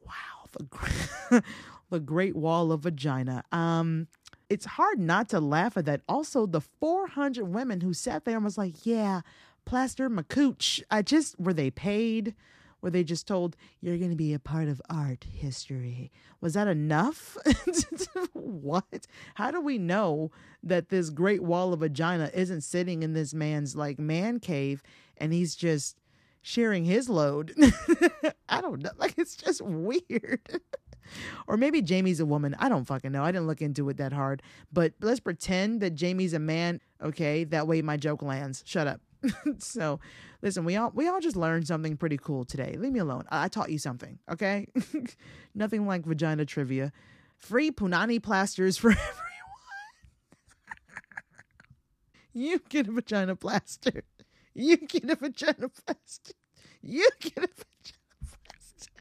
Wow, 0.05 0.49
the, 0.53 1.43
the 1.91 2.01
Great 2.01 2.37
Wall 2.37 2.73
of 2.73 2.81
Vagina. 2.81 3.45
Um, 3.53 4.09
it's 4.51 4.67
hard 4.67 4.99
not 4.99 5.31
to 5.31 5.41
laugh 5.41 5.77
at 5.79 5.87
that. 5.87 6.03
Also, 6.09 6.45
the 6.45 6.61
400 6.61 7.45
women 7.45 7.81
who 7.81 7.95
sat 7.95 8.25
there 8.27 8.37
and 8.37 8.45
was 8.45 8.59
like, 8.59 8.85
yeah, 8.85 9.23
plaster 9.65 10.11
my 10.11 10.23
cooch. 10.23 10.83
I 10.91 11.01
just, 11.01 11.39
were 11.41 11.55
they 11.55 11.71
paid? 11.71 12.35
Were 12.83 12.91
they 12.91 13.05
just 13.05 13.27
told, 13.27 13.57
you're 13.81 13.97
going 13.97 14.11
to 14.11 14.17
be 14.17 14.35
a 14.35 14.39
part 14.39 14.69
of 14.69 14.83
art 14.91 15.25
history? 15.33 16.11
Was 16.41 16.55
that 16.55 16.67
enough? 16.69 17.39
what? 18.33 19.07
How 19.37 19.51
do 19.51 19.61
we 19.61 19.79
know 19.79 20.33
that 20.63 20.89
this 20.89 21.09
great 21.09 21.43
wall 21.43 21.73
of 21.73 21.81
vagina 21.81 22.31
isn't 22.35 22.63
sitting 22.63 23.03
in 23.03 23.13
this 23.13 23.33
man's 23.33 23.77
like 23.77 23.99
man 23.99 24.41
cave 24.41 24.83
and 25.17 25.33
he's 25.33 25.55
just 25.55 25.97
sharing 26.43 26.85
his 26.85 27.09
load? 27.09 27.55
I 28.49 28.61
don't 28.61 28.83
know. 28.83 28.91
Like, 28.99 29.15
it's 29.17 29.37
just 29.37 29.63
weird. 29.63 30.61
or 31.47 31.57
maybe 31.57 31.83
Jamie's 31.83 32.21
a 32.21 32.27
woman. 32.27 32.57
I 32.59 32.69
don't 32.69 32.85
fucking 32.85 33.13
know. 33.13 33.23
I 33.23 33.33
didn't 33.33 33.47
look 33.47 33.63
into 33.63 33.89
it 33.89 33.97
that 33.99 34.13
hard. 34.13 34.43
But 34.73 34.95
let's 35.01 35.21
pretend 35.21 35.81
that 35.81 35.95
Jamie's 35.95 36.33
a 36.33 36.39
man. 36.39 36.81
Okay, 37.03 37.45
that 37.45 37.67
way 37.67 37.83
my 37.83 37.97
joke 37.97 38.23
lands. 38.23 38.63
Shut 38.67 38.87
up. 38.87 39.01
so, 39.59 40.01
listen, 40.43 40.65
we 40.65 40.77
all 40.77 40.91
we 40.95 41.09
all 41.09 41.21
just 41.21 41.37
learned 41.37 41.67
something 41.67 41.97
pretty 41.97 42.19
cool 42.19 42.45
today. 42.45 42.77
Leave 42.79 42.93
me 42.93 43.01
alone. 43.01 43.25
I, 43.31 43.45
I 43.45 43.49
taught 43.49 43.71
you 43.71 43.79
something, 43.79 44.19
okay? 44.31 44.67
Nothing 45.55 45.87
like 45.87 46.05
vagina 46.05 46.45
trivia. 46.45 46.93
Free 47.37 47.71
punani 47.71 48.23
plasters 48.23 48.77
for 48.77 48.91
everyone. 48.91 49.09
you 52.35 52.61
get 52.69 52.89
a 52.89 52.93
vagina 52.93 53.37
plaster. 53.37 54.03
You 54.55 54.77
get 54.77 55.11
a 55.11 55.17
vagina 55.17 55.69
plaster. 55.69 56.35
You 56.83 57.09
get 57.21 57.39
a 57.39 57.49
vagina 57.49 58.37
plaster. 58.49 58.93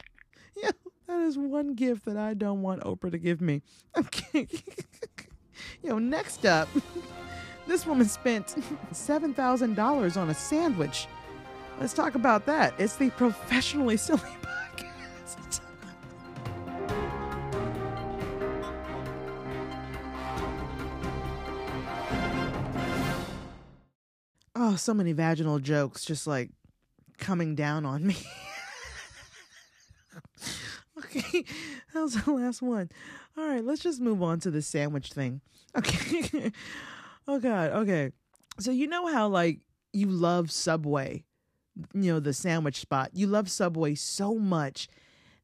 Yeah, 0.56 0.72
that 1.08 1.22
is 1.22 1.38
one 1.38 1.74
gift 1.74 2.06
that 2.06 2.18
I 2.18 2.34
don't 2.34 2.62
want 2.62 2.84
Oprah 2.84 3.12
to 3.12 3.18
give 3.18 3.42
me. 3.42 3.62
Okay. 3.98 4.48
Yo, 5.84 5.98
next 6.00 6.46
up. 6.46 6.70
This 7.68 7.86
woman 7.86 8.08
spent 8.08 8.56
$7,000 8.92 10.18
on 10.18 10.30
a 10.30 10.34
sandwich. 10.34 11.08
Let's 11.82 11.94
talk 11.94 12.14
about 12.14 12.46
that. 12.46 12.76
It's 12.78 12.98
the 12.98 13.10
Professionally 13.10 13.98
Silly 13.98 14.20
Podcast. 14.44 15.62
Oh, 24.56 24.76
so 24.76 24.94
many 24.94 25.14
vaginal 25.14 25.58
jokes 25.58 26.06
just 26.06 26.28
like 26.28 26.52
coming 27.18 27.56
down 27.56 27.84
on 27.84 28.06
me. 28.06 28.16
okay, 31.00 31.44
that 31.96 32.00
was 32.00 32.14
the 32.14 32.32
last 32.32 32.62
one. 32.62 32.92
All 33.36 33.48
right, 33.48 33.66
let's 33.66 33.82
just 33.82 34.00
move 34.00 34.22
on 34.22 34.40
to 34.42 34.52
the 34.52 34.62
sandwich 34.62 35.14
thing. 35.14 35.42
Okay. 35.76 36.52
Oh 37.28 37.40
God. 37.40 37.72
Okay. 37.72 38.12
So 38.60 38.72
you 38.72 38.88
know 38.88 39.06
how 39.06 39.28
like 39.28 39.60
you 39.94 40.08
love 40.08 40.52
Subway, 40.52 41.24
you 41.94 42.14
know, 42.14 42.20
the 42.20 42.34
sandwich 42.34 42.80
spot. 42.80 43.12
You 43.14 43.28
love 43.28 43.50
Subway 43.50 43.96
so 43.96 44.36
much 44.36 44.88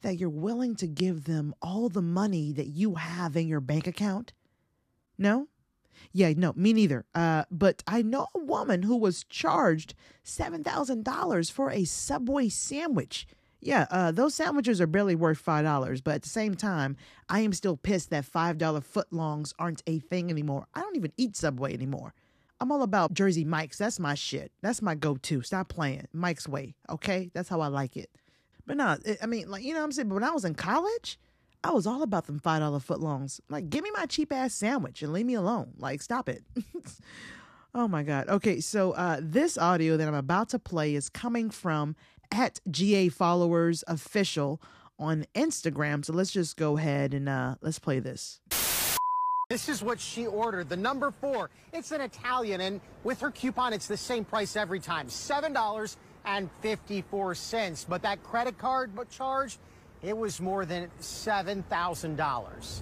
that 0.01 0.17
you're 0.17 0.29
willing 0.29 0.75
to 0.75 0.87
give 0.87 1.25
them 1.25 1.53
all 1.61 1.89
the 1.89 2.01
money 2.01 2.51
that 2.51 2.67
you 2.67 2.95
have 2.95 3.35
in 3.35 3.47
your 3.47 3.61
bank 3.61 3.87
account? 3.87 4.33
No? 5.17 5.47
Yeah, 6.11 6.33
no, 6.35 6.53
me 6.55 6.73
neither. 6.73 7.05
Uh, 7.15 7.43
but 7.49 7.83
I 7.87 8.01
know 8.01 8.27
a 8.35 8.39
woman 8.39 8.83
who 8.83 8.95
was 8.95 9.23
charged 9.23 9.95
$7,000 10.23 11.51
for 11.51 11.71
a 11.71 11.83
Subway 11.85 12.49
sandwich. 12.49 13.27
Yeah, 13.59 13.87
uh, 13.89 14.11
those 14.11 14.35
sandwiches 14.35 14.79
are 14.79 14.87
barely 14.87 15.15
worth 15.15 15.43
$5, 15.43 16.03
but 16.03 16.15
at 16.15 16.21
the 16.21 16.29
same 16.29 16.53
time, 16.53 16.95
I 17.27 17.39
am 17.39 17.53
still 17.53 17.75
pissed 17.75 18.11
that 18.11 18.25
$5 18.25 18.57
footlongs 18.57 19.53
aren't 19.57 19.81
a 19.87 19.99
thing 19.99 20.29
anymore. 20.29 20.67
I 20.75 20.81
don't 20.81 20.95
even 20.95 21.11
eat 21.17 21.35
Subway 21.35 21.73
anymore. 21.73 22.13
I'm 22.59 22.71
all 22.71 22.81
about 22.81 23.13
Jersey 23.13 23.45
Mike's. 23.45 23.77
That's 23.77 23.99
my 23.99 24.15
shit. 24.15 24.51
That's 24.61 24.81
my 24.81 24.95
go 24.95 25.15
to. 25.17 25.41
Stop 25.41 25.69
playing. 25.69 26.07
Mike's 26.13 26.47
way, 26.47 26.75
okay? 26.89 27.29
That's 27.33 27.49
how 27.49 27.61
I 27.61 27.67
like 27.67 27.95
it. 27.95 28.09
But 28.65 28.77
no, 28.77 28.97
I 29.21 29.25
mean, 29.25 29.49
like, 29.49 29.63
you 29.63 29.73
know 29.73 29.79
what 29.79 29.85
I'm 29.85 29.91
saying? 29.91 30.09
But 30.09 30.15
when 30.15 30.23
I 30.23 30.31
was 30.31 30.43
in 30.43 30.55
college, 30.55 31.19
I 31.63 31.71
was 31.71 31.87
all 31.87 32.01
about 32.01 32.27
them 32.27 32.39
$5 32.39 32.59
footlongs. 32.85 33.39
Like, 33.49 33.69
give 33.69 33.83
me 33.83 33.91
my 33.95 34.05
cheap 34.05 34.31
ass 34.33 34.53
sandwich 34.53 35.01
and 35.01 35.13
leave 35.13 35.25
me 35.25 35.35
alone. 35.35 35.73
Like, 35.77 36.01
stop 36.01 36.29
it. 36.29 36.43
oh 37.75 37.87
my 37.87 38.03
God. 38.03 38.27
Okay, 38.27 38.59
so 38.59 38.91
uh, 38.91 39.19
this 39.21 39.57
audio 39.57 39.97
that 39.97 40.07
I'm 40.07 40.15
about 40.15 40.49
to 40.49 40.59
play 40.59 40.95
is 40.95 41.09
coming 41.09 41.49
from 41.49 41.95
at 42.31 42.59
GA 42.69 43.09
Followers 43.09 43.83
Official 43.87 44.61
on 44.99 45.25
Instagram. 45.35 46.03
So 46.03 46.13
let's 46.13 46.31
just 46.31 46.57
go 46.57 46.77
ahead 46.77 47.13
and 47.13 47.29
uh, 47.29 47.55
let's 47.61 47.79
play 47.79 47.99
this. 47.99 48.39
This 49.49 49.69
is 49.69 49.81
what 49.81 49.97
she 49.97 50.27
ordered. 50.27 50.67
The 50.67 50.75
number 50.75 51.09
four. 51.09 51.49
It's 51.71 51.93
an 51.93 52.01
Italian, 52.01 52.59
and 52.59 52.81
with 53.05 53.21
her 53.21 53.31
coupon, 53.31 53.71
it's 53.71 53.87
the 53.87 53.95
same 53.95 54.25
price 54.25 54.57
every 54.57 54.81
time. 54.81 55.07
$7.54. 55.07 57.85
But 57.87 58.01
that 58.01 58.21
credit 58.23 58.57
card 58.57 58.91
charge, 59.09 59.57
it 60.01 60.17
was 60.17 60.41
more 60.41 60.65
than 60.65 60.91
$7,000. 60.99 62.81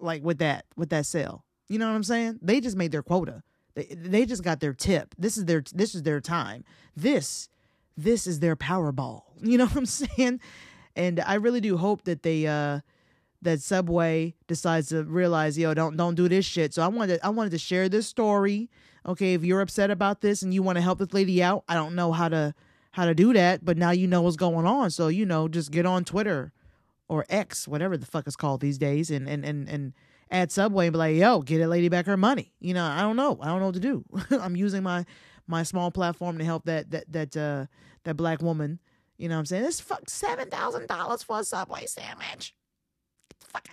like 0.00 0.22
with 0.22 0.38
that 0.38 0.66
with 0.76 0.90
that 0.90 1.06
sale. 1.06 1.44
You 1.68 1.78
know 1.78 1.88
what 1.88 1.94
I'm 1.94 2.04
saying? 2.04 2.38
They 2.42 2.60
just 2.60 2.76
made 2.76 2.92
their 2.92 3.02
quota. 3.02 3.42
They 3.74 3.84
they 3.84 4.26
just 4.26 4.42
got 4.42 4.60
their 4.60 4.74
tip. 4.74 5.14
This 5.18 5.36
is 5.36 5.44
their 5.44 5.62
this 5.72 5.94
is 5.94 6.02
their 6.02 6.20
time. 6.20 6.64
This 6.96 7.48
this 7.96 8.26
is 8.26 8.40
their 8.40 8.56
Powerball. 8.56 9.22
You 9.42 9.56
know 9.56 9.64
what 9.64 9.76
I'm 9.76 9.86
saying? 9.86 10.38
And 10.94 11.18
I 11.20 11.34
really 11.34 11.62
do 11.62 11.78
hope 11.78 12.04
that 12.04 12.22
they 12.22 12.46
uh 12.46 12.80
that 13.42 13.62
Subway 13.62 14.34
decides 14.46 14.90
to 14.90 15.02
realize, 15.02 15.56
yo, 15.56 15.72
don't 15.72 15.96
don't 15.96 16.14
do 16.14 16.28
this 16.28 16.44
shit. 16.44 16.74
So 16.74 16.82
I 16.82 16.88
wanted 16.88 17.20
I 17.22 17.30
wanted 17.30 17.50
to 17.50 17.58
share 17.58 17.88
this 17.88 18.06
story. 18.06 18.68
Okay, 19.06 19.32
if 19.32 19.42
you're 19.44 19.62
upset 19.62 19.90
about 19.90 20.20
this 20.20 20.42
and 20.42 20.52
you 20.52 20.62
want 20.62 20.76
to 20.76 20.82
help 20.82 20.98
this 20.98 21.14
lady 21.14 21.42
out, 21.42 21.64
I 21.68 21.74
don't 21.74 21.94
know 21.94 22.12
how 22.12 22.28
to 22.28 22.54
how 22.92 23.06
to 23.06 23.14
do 23.14 23.32
that, 23.32 23.64
but 23.64 23.78
now 23.78 23.92
you 23.92 24.06
know 24.06 24.22
what's 24.22 24.36
going 24.36 24.66
on. 24.66 24.90
So, 24.90 25.08
you 25.08 25.24
know, 25.24 25.48
just 25.48 25.70
get 25.70 25.86
on 25.86 26.04
Twitter 26.04 26.52
or 27.10 27.26
X, 27.28 27.66
whatever 27.66 27.96
the 27.96 28.06
fuck 28.06 28.28
it's 28.28 28.36
called 28.36 28.60
these 28.60 28.78
days, 28.78 29.10
and 29.10 29.28
and 29.28 29.44
and 29.44 29.68
and 29.68 29.92
add 30.30 30.52
Subway 30.52 30.86
and 30.86 30.92
be 30.92 30.98
like, 30.98 31.16
yo, 31.16 31.42
get 31.42 31.60
a 31.60 31.66
lady 31.66 31.88
back 31.88 32.06
her 32.06 32.16
money. 32.16 32.52
You 32.60 32.72
know, 32.72 32.84
I 32.84 33.00
don't 33.00 33.16
know. 33.16 33.36
I 33.42 33.48
don't 33.48 33.58
know 33.58 33.66
what 33.66 33.74
to 33.74 33.80
do. 33.80 34.04
I'm 34.40 34.54
using 34.54 34.84
my 34.84 35.04
my 35.48 35.64
small 35.64 35.90
platform 35.90 36.38
to 36.38 36.44
help 36.44 36.66
that 36.66 36.92
that 36.92 37.12
that 37.12 37.36
uh 37.36 37.66
that 38.04 38.16
black 38.16 38.40
woman. 38.40 38.78
You 39.18 39.28
know 39.28 39.34
what 39.34 39.40
I'm 39.40 39.46
saying? 39.46 39.64
This 39.64 39.80
fuck 39.80 40.08
seven 40.08 40.48
thousand 40.48 40.86
dollars 40.86 41.24
for 41.24 41.40
a 41.40 41.44
Subway 41.44 41.86
sandwich. 41.86 42.54
Fuck 43.40 43.68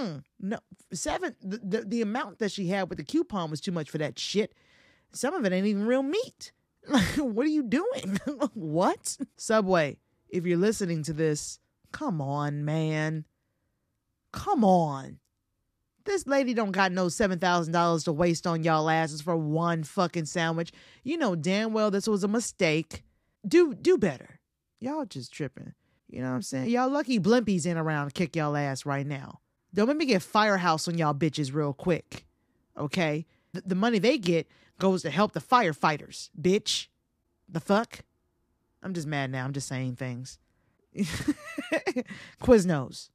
mm, 0.00 0.24
no 0.40 0.58
seven 0.92 1.36
the, 1.42 1.58
the 1.58 1.80
the 1.82 2.02
amount 2.02 2.38
that 2.38 2.50
she 2.50 2.68
had 2.68 2.88
with 2.88 2.96
the 2.96 3.04
coupon 3.04 3.50
was 3.50 3.60
too 3.60 3.72
much 3.72 3.90
for 3.90 3.98
that 3.98 4.18
shit. 4.18 4.54
Some 5.12 5.34
of 5.34 5.44
it 5.44 5.52
ain't 5.52 5.66
even 5.66 5.86
real 5.86 6.02
meat. 6.02 6.52
what 7.18 7.44
are 7.44 7.50
you 7.50 7.62
doing? 7.62 8.18
what? 8.54 9.18
Subway, 9.36 9.98
if 10.30 10.46
you're 10.46 10.58
listening 10.58 11.02
to 11.04 11.12
this, 11.12 11.60
Come 11.94 12.20
on, 12.20 12.64
man. 12.64 13.24
Come 14.32 14.64
on. 14.64 15.20
This 16.04 16.26
lady 16.26 16.52
don't 16.52 16.72
got 16.72 16.90
no 16.90 17.06
$7,000 17.06 18.04
to 18.04 18.12
waste 18.12 18.48
on 18.48 18.64
y'all 18.64 18.90
asses 18.90 19.22
for 19.22 19.36
one 19.36 19.84
fucking 19.84 20.24
sandwich. 20.24 20.72
You 21.04 21.16
know 21.16 21.36
damn 21.36 21.72
well 21.72 21.92
this 21.92 22.08
was 22.08 22.24
a 22.24 22.28
mistake. 22.28 23.04
Do 23.46 23.74
do 23.74 23.96
better. 23.96 24.40
Y'all 24.80 25.04
just 25.04 25.32
tripping. 25.32 25.72
You 26.10 26.22
know 26.22 26.30
what 26.30 26.34
I'm 26.34 26.42
saying? 26.42 26.68
Y'all 26.68 26.90
lucky 26.90 27.20
Blimpies 27.20 27.64
in 27.64 27.78
around 27.78 28.08
to 28.08 28.12
kick 28.12 28.34
y'all 28.34 28.56
ass 28.56 28.84
right 28.84 29.06
now. 29.06 29.38
Don't 29.72 29.86
let 29.86 29.96
me 29.96 30.04
get 30.04 30.20
firehouse 30.20 30.88
on 30.88 30.98
y'all 30.98 31.14
bitches 31.14 31.54
real 31.54 31.72
quick. 31.72 32.26
Okay? 32.76 33.24
The, 33.52 33.62
the 33.66 33.74
money 33.76 34.00
they 34.00 34.18
get 34.18 34.48
goes 34.80 35.02
to 35.02 35.10
help 35.10 35.30
the 35.30 35.40
firefighters, 35.40 36.30
bitch. 36.38 36.88
The 37.48 37.60
fuck? 37.60 38.00
I'm 38.82 38.94
just 38.94 39.06
mad 39.06 39.30
now. 39.30 39.44
I'm 39.44 39.52
just 39.52 39.68
saying 39.68 39.94
things. 39.94 40.40
Quiznos. 42.42 43.10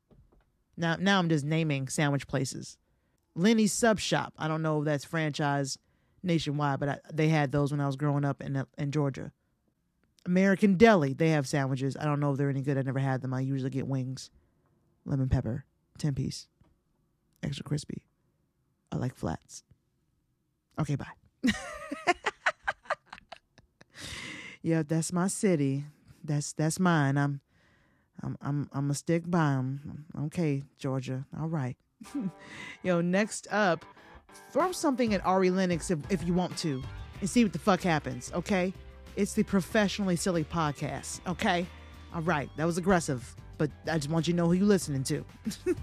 Now, 0.77 0.95
now 0.99 1.19
I'm 1.19 1.29
just 1.29 1.45
naming 1.45 1.87
sandwich 1.87 2.27
places. 2.27 2.77
Lenny's 3.35 3.73
Sub 3.73 3.99
Shop. 3.99 4.33
I 4.37 4.47
don't 4.47 4.61
know 4.61 4.79
if 4.79 4.85
that's 4.85 5.05
franchised 5.05 5.77
nationwide, 6.23 6.79
but 6.79 6.89
I, 6.89 6.97
they 7.13 7.29
had 7.29 7.51
those 7.51 7.71
when 7.71 7.81
I 7.81 7.87
was 7.87 7.95
growing 7.95 8.25
up 8.25 8.41
in 8.41 8.63
in 8.77 8.91
Georgia. 8.91 9.31
American 10.25 10.75
Deli. 10.75 11.13
They 11.13 11.29
have 11.29 11.47
sandwiches. 11.47 11.95
I 11.97 12.05
don't 12.05 12.19
know 12.19 12.31
if 12.31 12.37
they're 12.37 12.49
any 12.49 12.61
good. 12.61 12.77
I 12.77 12.81
never 12.81 12.99
had 12.99 13.21
them. 13.21 13.33
I 13.33 13.39
usually 13.41 13.69
get 13.69 13.87
wings, 13.87 14.29
lemon 15.05 15.29
pepper, 15.29 15.65
ten 15.97 16.13
piece, 16.15 16.47
extra 17.41 17.63
crispy. 17.63 18.03
I 18.91 18.97
like 18.97 19.15
flats. 19.15 19.63
Okay, 20.79 20.95
bye. 20.95 21.07
yeah, 24.61 24.83
that's 24.83 25.13
my 25.13 25.27
city. 25.27 25.85
That's 26.23 26.53
that's 26.53 26.79
mine. 26.79 27.17
I'm 27.17 27.41
I'm 28.23 28.37
I'm 28.41 28.69
I'm 28.73 28.81
gonna 28.85 28.93
stick 28.93 29.29
by 29.29 29.51
him. 29.53 30.05
Okay, 30.25 30.63
Georgia. 30.77 31.25
All 31.39 31.47
right. 31.47 31.75
Yo, 32.83 33.01
next 33.01 33.47
up, 33.51 33.85
throw 34.51 34.71
something 34.71 35.13
at 35.13 35.25
Ari 35.25 35.49
Lennox 35.49 35.91
if, 35.91 35.99
if 36.09 36.25
you 36.25 36.33
want 36.33 36.57
to, 36.59 36.81
and 37.21 37.29
see 37.29 37.43
what 37.43 37.53
the 37.53 37.59
fuck 37.59 37.81
happens. 37.81 38.31
Okay, 38.33 38.73
it's 39.15 39.33
the 39.33 39.43
professionally 39.43 40.15
silly 40.15 40.43
podcast. 40.43 41.21
Okay, 41.27 41.65
All 42.13 42.21
right, 42.21 42.49
that 42.57 42.65
was 42.65 42.77
aggressive, 42.77 43.35
but 43.57 43.69
I 43.87 43.97
just 43.97 44.09
want 44.09 44.27
you 44.27 44.33
to 44.33 44.37
know 44.37 44.47
who 44.47 44.53
you're 44.53 44.65
listening 44.65 45.03
to. 45.05 45.25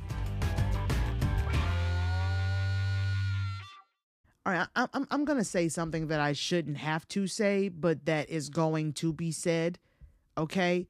All 4.45 4.53
right, 4.53 4.69
I, 4.77 4.87
I'm 4.95 5.07
I'm 5.11 5.25
gonna 5.25 5.45
say 5.45 5.69
something 5.69 6.07
that 6.09 6.21
I 6.21 6.33
shouldn't 6.33 6.77
have 6.79 7.07
to 7.09 7.27
say, 7.27 7.69
but 7.69 8.07
that 8.07 8.31
is 8.31 8.49
going 8.49 8.93
to 8.95 9.13
be 9.13 9.33
said. 9.33 9.79
Okay, 10.39 10.87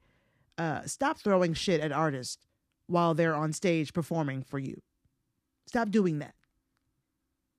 uh, 0.57 0.81
stop 0.85 1.17
throwing 1.17 1.53
shit 1.53 1.81
at 1.81 1.91
artists 1.91 2.37
while 2.87 3.13
they're 3.13 3.35
on 3.35 3.53
stage 3.53 3.93
performing 3.93 4.43
for 4.43 4.59
you. 4.59 4.81
Stop 5.65 5.89
doing 5.89 6.19
that. 6.19 6.33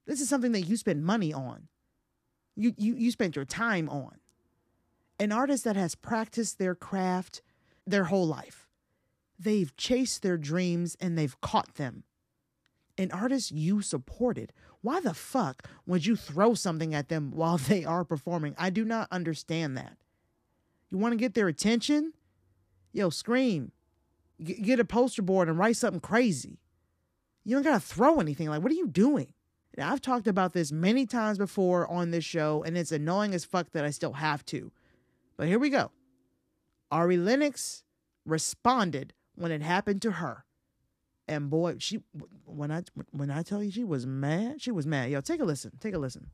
This 0.06 0.20
is 0.20 0.28
something 0.28 0.52
that 0.52 0.62
you 0.62 0.76
spend 0.76 1.04
money 1.04 1.32
on. 1.32 1.68
You 2.56 2.72
you 2.76 2.94
you 2.94 3.10
spent 3.10 3.36
your 3.36 3.44
time 3.44 3.88
on. 3.88 4.16
An 5.20 5.32
artist 5.32 5.64
that 5.64 5.76
has 5.76 5.94
practiced 5.94 6.58
their 6.58 6.74
craft 6.74 7.42
their 7.86 8.04
whole 8.04 8.26
life. 8.26 8.68
They've 9.38 9.74
chased 9.76 10.22
their 10.22 10.36
dreams 10.36 10.96
and 11.00 11.16
they've 11.16 11.40
caught 11.40 11.74
them. 11.74 12.04
An 12.96 13.12
artist 13.12 13.52
you 13.52 13.80
supported. 13.82 14.52
Why 14.80 15.00
the 15.00 15.14
fuck 15.14 15.68
would 15.86 16.06
you 16.06 16.16
throw 16.16 16.54
something 16.54 16.94
at 16.94 17.08
them 17.08 17.30
while 17.30 17.58
they 17.58 17.84
are 17.84 18.04
performing? 18.04 18.54
I 18.58 18.70
do 18.70 18.84
not 18.84 19.08
understand 19.10 19.76
that. 19.76 19.96
You 20.90 20.98
want 20.98 21.12
to 21.12 21.18
get 21.18 21.34
their 21.34 21.48
attention? 21.48 22.12
Yo, 22.92 23.10
scream. 23.10 23.72
G- 24.40 24.54
get 24.54 24.80
a 24.80 24.84
poster 24.84 25.22
board 25.22 25.48
and 25.48 25.58
write 25.58 25.76
something 25.76 26.00
crazy. 26.00 26.58
You 27.44 27.56
don't 27.56 27.62
got 27.62 27.80
to 27.80 27.86
throw 27.86 28.20
anything. 28.20 28.48
Like, 28.48 28.62
what 28.62 28.72
are 28.72 28.76
you 28.76 28.88
doing? 28.88 29.32
Now, 29.76 29.92
I've 29.92 30.00
talked 30.00 30.26
about 30.26 30.52
this 30.54 30.72
many 30.72 31.06
times 31.06 31.38
before 31.38 31.86
on 31.88 32.10
this 32.10 32.24
show, 32.24 32.62
and 32.64 32.76
it's 32.76 32.92
annoying 32.92 33.34
as 33.34 33.44
fuck 33.44 33.70
that 33.72 33.84
I 33.84 33.90
still 33.90 34.14
have 34.14 34.44
to. 34.46 34.72
But 35.36 35.46
here 35.46 35.58
we 35.58 35.70
go. 35.70 35.92
Ari 36.90 37.16
Lennox 37.16 37.84
responded 38.24 39.14
when 39.34 39.52
it 39.52 39.62
happened 39.62 40.02
to 40.02 40.12
her. 40.12 40.44
And 41.28 41.50
boy, 41.50 41.76
she 41.78 42.00
when 42.46 42.72
I 42.72 42.82
when 43.10 43.30
I 43.30 43.42
tell 43.42 43.62
you 43.62 43.70
she 43.70 43.84
was 43.84 44.06
mad, 44.06 44.62
she 44.62 44.70
was 44.70 44.86
mad. 44.86 45.10
Yo, 45.10 45.20
take 45.20 45.40
a 45.40 45.44
listen. 45.44 45.72
Take 45.78 45.94
a 45.94 45.98
listen. 45.98 46.30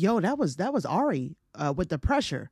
Yo, 0.00 0.20
that 0.20 0.38
was 0.38 0.56
that 0.56 0.72
was 0.72 0.84
Ari 0.86 1.36
uh 1.54 1.72
with 1.76 1.88
the 1.88 1.98
pressure. 1.98 2.50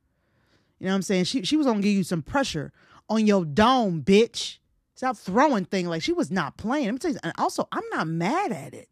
You 0.79 0.85
know 0.85 0.93
what 0.93 0.97
I'm 0.97 1.01
saying? 1.01 1.25
She 1.25 1.43
she 1.43 1.57
was 1.57 1.65
gonna 1.65 1.81
give 1.81 1.93
you 1.93 2.03
some 2.03 2.21
pressure 2.21 2.71
on 3.09 3.25
your 3.25 3.45
dome, 3.45 4.03
bitch. 4.03 4.59
Stop 4.95 5.17
throwing 5.17 5.65
thing 5.65 5.87
like 5.87 6.01
she 6.01 6.13
was 6.13 6.29
not 6.29 6.57
playing. 6.57 6.85
Let 6.85 6.91
me 6.93 6.99
tell 6.99 7.11
you, 7.11 7.19
and 7.23 7.33
also 7.37 7.67
I'm 7.71 7.83
not 7.91 8.07
mad 8.07 8.51
at 8.51 8.73
it. 8.73 8.89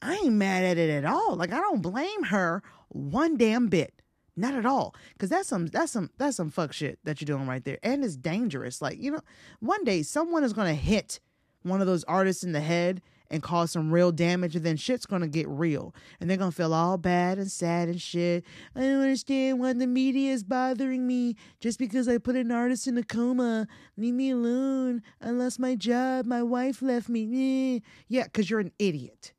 I 0.00 0.14
ain't 0.14 0.34
mad 0.34 0.64
at 0.64 0.78
it 0.78 0.90
at 0.90 1.04
all. 1.04 1.36
Like 1.36 1.52
I 1.52 1.60
don't 1.60 1.82
blame 1.82 2.24
her 2.24 2.62
one 2.88 3.36
damn 3.36 3.68
bit. 3.68 3.94
Not 4.36 4.54
at 4.54 4.64
all. 4.64 4.94
Cause 5.18 5.28
that's 5.28 5.48
some 5.48 5.66
that's 5.66 5.92
some 5.92 6.10
that's 6.16 6.36
some 6.36 6.50
fuck 6.50 6.72
shit 6.72 7.00
that 7.04 7.20
you're 7.20 7.26
doing 7.26 7.48
right 7.48 7.64
there. 7.64 7.78
And 7.82 8.04
it's 8.04 8.16
dangerous. 8.16 8.80
Like, 8.80 8.98
you 8.98 9.10
know, 9.10 9.20
one 9.58 9.82
day 9.84 10.02
someone 10.02 10.44
is 10.44 10.52
gonna 10.52 10.74
hit 10.74 11.18
one 11.62 11.80
of 11.80 11.88
those 11.88 12.04
artists 12.04 12.44
in 12.44 12.52
the 12.52 12.60
head 12.60 13.02
and 13.30 13.42
cause 13.42 13.70
some 13.70 13.92
real 13.92 14.12
damage, 14.12 14.56
and 14.56 14.64
then 14.64 14.76
shit's 14.76 15.06
gonna 15.06 15.28
get 15.28 15.48
real. 15.48 15.94
And 16.20 16.28
they're 16.28 16.36
gonna 16.36 16.52
feel 16.52 16.74
all 16.74 16.98
bad 16.98 17.38
and 17.38 17.50
sad 17.50 17.88
and 17.88 18.00
shit. 18.00 18.44
I 18.74 18.80
don't 18.80 19.00
understand 19.00 19.60
why 19.60 19.72
the 19.72 19.86
media 19.86 20.32
is 20.32 20.44
bothering 20.44 21.06
me 21.06 21.36
just 21.60 21.78
because 21.78 22.08
I 22.08 22.18
put 22.18 22.36
an 22.36 22.50
artist 22.50 22.86
in 22.86 22.96
a 22.96 23.02
coma. 23.02 23.66
Leave 23.96 24.14
me 24.14 24.30
alone. 24.30 25.02
I 25.20 25.30
lost 25.30 25.58
my 25.58 25.74
job. 25.74 26.26
My 26.26 26.42
wife 26.42 26.82
left 26.82 27.08
me. 27.08 27.76
Eh. 27.76 27.80
Yeah, 28.08 28.24
because 28.24 28.48
you're 28.48 28.60
an 28.60 28.72
idiot. 28.78 29.32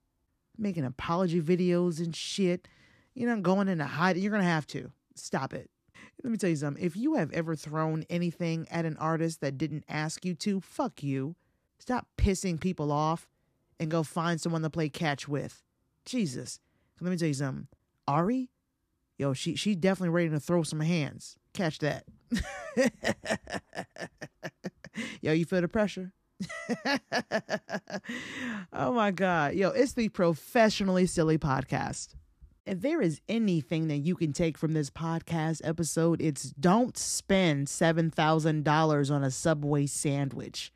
Making 0.57 0.85
apology 0.85 1.41
videos 1.41 1.99
and 1.99 2.15
shit. 2.15 2.67
You're 3.15 3.29
not 3.29 3.43
going 3.43 3.67
into 3.67 3.85
hiding. 3.85 4.21
You're 4.21 4.31
gonna 4.31 4.43
have 4.43 4.67
to. 4.67 4.91
Stop 5.15 5.53
it. 5.53 5.69
Let 6.23 6.31
me 6.31 6.37
tell 6.37 6.49
you 6.49 6.55
something. 6.55 6.83
If 6.83 6.95
you 6.95 7.15
have 7.15 7.31
ever 7.31 7.55
thrown 7.55 8.05
anything 8.09 8.67
at 8.69 8.85
an 8.85 8.97
artist 8.97 9.41
that 9.41 9.57
didn't 9.57 9.85
ask 9.87 10.25
you 10.25 10.35
to, 10.35 10.59
fuck 10.59 11.01
you. 11.01 11.35
Stop 11.79 12.07
pissing 12.17 12.59
people 12.59 12.91
off 12.91 13.27
and 13.79 13.89
go 13.89 14.03
find 14.03 14.41
someone 14.41 14.61
to 14.61 14.69
play 14.69 14.89
catch 14.89 15.27
with. 15.27 15.63
Jesus. 16.05 16.59
Let 16.99 17.11
me 17.11 17.17
tell 17.17 17.27
you 17.27 17.33
something. 17.33 17.67
Ari, 18.07 18.49
yo, 19.17 19.33
she 19.33 19.55
she 19.55 19.75
definitely 19.75 20.09
ready 20.09 20.29
to 20.29 20.39
throw 20.39 20.63
some 20.63 20.81
hands. 20.81 21.37
Catch 21.53 21.79
that. 21.79 22.05
yo, 25.21 25.31
you 25.31 25.45
feel 25.45 25.61
the 25.61 25.67
pressure? 25.67 26.11
oh 28.73 28.93
my 28.93 29.11
God. 29.11 29.55
Yo, 29.55 29.69
it's 29.69 29.93
the 29.93 30.09
Professionally 30.09 31.05
Silly 31.05 31.37
Podcast. 31.37 32.15
If 32.65 32.81
there 32.81 33.01
is 33.01 33.19
anything 33.27 33.87
that 33.87 33.97
you 33.97 34.15
can 34.15 34.31
take 34.31 34.57
from 34.57 34.73
this 34.73 34.89
podcast 34.89 35.61
episode, 35.63 36.21
it's 36.21 36.51
don't 36.51 36.97
spend 36.97 37.67
$7,000 37.67 39.11
on 39.11 39.23
a 39.23 39.31
Subway 39.31 39.87
sandwich. 39.87 40.71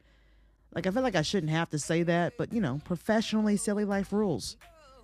Like, 0.76 0.88
I 0.88 0.92
feel 0.92 1.04
like 1.04 1.16
I 1.16 1.22
shouldn't 1.22 1.52
have 1.52 1.70
to 1.72 1.80
say 1.80 2.04
that, 2.04 2.34
but 2.38 2.52
you 2.52 2.62
know, 2.62 2.82
professionally 2.84 3.58
silly 3.58 3.86
life 3.86 4.12
rules. 4.12 4.58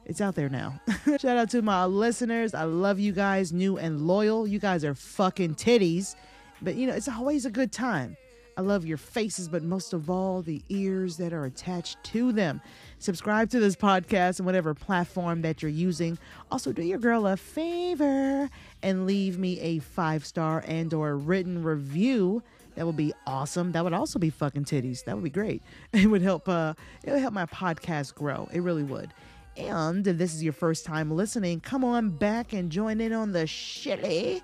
It's 0.05 0.21
out 0.21 0.33
there 0.35 0.49
now. 0.49 0.79
Shout 1.05 1.25
out 1.37 1.51
to 1.51 1.61
my 1.61 1.85
listeners. 1.85 2.55
I 2.55 2.63
love 2.63 2.99
you 2.99 3.11
guys, 3.11 3.53
new 3.53 3.77
and 3.77 4.01
loyal. 4.01 4.47
You 4.47 4.57
guys 4.57 4.83
are 4.83 4.95
fucking 4.95 5.55
titties. 5.55 6.15
But 6.61 6.75
you 6.75 6.87
know, 6.87 6.93
it's 6.93 7.07
always 7.07 7.45
a 7.45 7.51
good 7.51 7.71
time. 7.71 8.17
I 8.57 8.61
love 8.61 8.85
your 8.85 8.97
faces, 8.97 9.47
but 9.47 9.63
most 9.63 9.93
of 9.93 10.09
all, 10.09 10.41
the 10.41 10.61
ears 10.67 11.15
that 11.15 11.31
are 11.31 11.45
attached 11.45 12.03
to 12.05 12.33
them. 12.33 12.59
Subscribe 12.97 13.49
to 13.51 13.59
this 13.61 13.75
podcast 13.75 14.41
on 14.41 14.45
whatever 14.45 14.73
platform 14.73 15.43
that 15.43 15.61
you're 15.61 15.71
using. 15.71 16.17
Also, 16.51 16.73
do 16.73 16.81
your 16.81 16.97
girl 16.97 17.25
a 17.25 17.37
favor 17.37 18.49
and 18.83 19.05
leave 19.05 19.37
me 19.37 19.59
a 19.61 19.79
five 19.79 20.25
star 20.25 20.61
and 20.67 20.93
or 20.93 21.15
written 21.15 21.63
review. 21.63 22.43
That 22.79 22.85
would 22.85 22.95
be 22.95 23.11
awesome. 23.27 23.73
That 23.73 23.83
would 23.83 23.91
also 23.91 24.19
be 24.19 24.29
fucking 24.29 24.63
titties. 24.63 25.03
That 25.03 25.13
would 25.13 25.23
be 25.25 25.29
great. 25.29 25.61
It 25.91 26.07
would 26.07 26.21
help. 26.21 26.47
Uh, 26.47 26.75
it 27.03 27.11
would 27.11 27.19
help 27.19 27.33
my 27.33 27.45
podcast 27.45 28.15
grow. 28.15 28.47
It 28.53 28.61
really 28.61 28.83
would. 28.83 29.13
And 29.57 30.07
if 30.07 30.17
this 30.17 30.33
is 30.33 30.41
your 30.41 30.53
first 30.53 30.85
time 30.85 31.11
listening, 31.11 31.59
come 31.59 31.83
on 31.83 32.09
back 32.09 32.53
and 32.53 32.71
join 32.71 33.01
in 33.01 33.11
on 33.11 33.33
the 33.33 33.39
shitty 33.39 34.41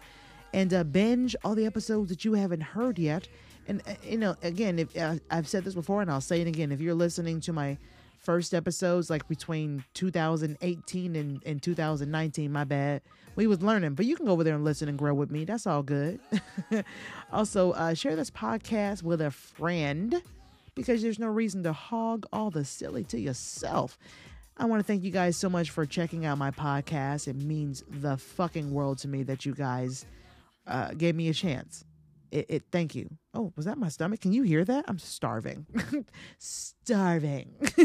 and 0.53 0.73
uh, 0.73 0.83
binge 0.83 1.33
all 1.45 1.55
the 1.55 1.65
episodes 1.65 2.09
that 2.09 2.25
you 2.25 2.33
haven't 2.33 2.59
heard 2.59 2.99
yet. 2.99 3.29
And 3.69 3.81
uh, 3.87 3.93
you 4.03 4.17
know, 4.17 4.35
again, 4.43 4.79
if 4.79 4.97
uh, 4.97 5.15
I've 5.31 5.47
said 5.47 5.63
this 5.63 5.73
before, 5.73 6.01
and 6.01 6.11
I'll 6.11 6.19
say 6.19 6.41
it 6.41 6.47
again, 6.47 6.73
if 6.73 6.81
you're 6.81 6.93
listening 6.93 7.39
to 7.39 7.53
my 7.53 7.77
first 8.25 8.53
episodes, 8.53 9.09
like 9.09 9.27
between 9.27 9.83
2018 9.93 11.15
and, 11.15 11.41
and 11.45 11.61
2019, 11.61 12.51
my 12.51 12.63
bad, 12.63 13.01
we 13.35 13.47
was 13.47 13.61
learning. 13.61 13.93
But 13.93 14.05
you 14.05 14.15
can 14.15 14.25
go 14.25 14.31
over 14.31 14.43
there 14.43 14.55
and 14.55 14.63
listen 14.63 14.89
and 14.89 14.97
grow 14.97 15.13
with 15.13 15.31
me. 15.31 15.45
That's 15.45 15.67
all 15.67 15.83
good. 15.83 16.19
also, 17.31 17.71
uh, 17.71 17.93
share 17.93 18.15
this 18.15 18.31
podcast 18.31 19.03
with 19.03 19.21
a 19.21 19.31
friend 19.31 20.21
because 20.73 21.01
there's 21.01 21.19
no 21.19 21.27
reason 21.27 21.63
to 21.63 21.73
hog 21.73 22.25
all 22.33 22.49
the 22.49 22.65
silly 22.65 23.03
to 23.05 23.19
yourself. 23.19 23.97
I 24.57 24.65
want 24.65 24.79
to 24.79 24.83
thank 24.85 25.03
you 25.03 25.11
guys 25.11 25.37
so 25.37 25.49
much 25.49 25.69
for 25.69 25.85
checking 25.85 26.25
out 26.25 26.37
my 26.37 26.51
podcast. 26.51 27.27
It 27.27 27.35
means 27.35 27.83
the 27.89 28.17
fucking 28.17 28.71
world 28.71 28.97
to 28.99 29.07
me 29.07 29.23
that 29.23 29.45
you 29.45 29.53
guys 29.53 30.05
uh, 30.65 30.93
gave 30.93 31.15
me 31.15 31.29
a 31.29 31.33
chance. 31.33 31.85
It, 32.35 32.45
it 32.49 32.63
thank 32.69 32.95
you. 32.95 33.09
Oh, 33.33 33.53
was 33.55 33.65
that 33.65 33.77
my 33.77 33.87
stomach? 33.87 34.19
Can 34.19 34.33
you 34.33 34.43
hear 34.43 34.65
that? 34.65 34.83
I'm 34.89 34.99
starving. 34.99 35.65
starving. 36.37 37.53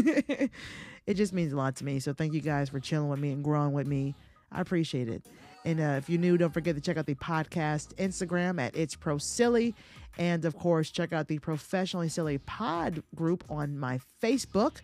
it 1.05 1.13
just 1.13 1.31
means 1.31 1.53
a 1.53 1.55
lot 1.55 1.77
to 1.77 1.85
me. 1.85 1.99
So 1.99 2.11
thank 2.11 2.33
you 2.33 2.41
guys 2.41 2.67
for 2.67 2.81
chilling 2.81 3.07
with 3.07 3.19
me 3.19 3.31
and 3.31 3.45
growing 3.45 3.71
with 3.71 3.87
me. 3.87 4.13
I 4.51 4.59
appreciate 4.59 5.07
it. 5.07 5.25
And 5.63 5.79
uh, 5.79 5.95
if 5.97 6.09
you're 6.09 6.19
new, 6.19 6.37
don't 6.37 6.53
forget 6.53 6.75
to 6.75 6.81
check 6.81 6.97
out 6.97 7.05
the 7.05 7.15
podcast 7.15 7.95
Instagram 7.95 8.59
at 8.59 8.75
It's 8.75 8.93
Pro 8.93 9.17
Silly. 9.17 9.73
And 10.17 10.43
of 10.43 10.57
course, 10.57 10.91
check 10.91 11.13
out 11.13 11.29
the 11.29 11.39
Professionally 11.39 12.09
Silly 12.09 12.37
Pod 12.39 13.01
group 13.15 13.45
on 13.49 13.79
my 13.79 14.01
Facebook, 14.21 14.81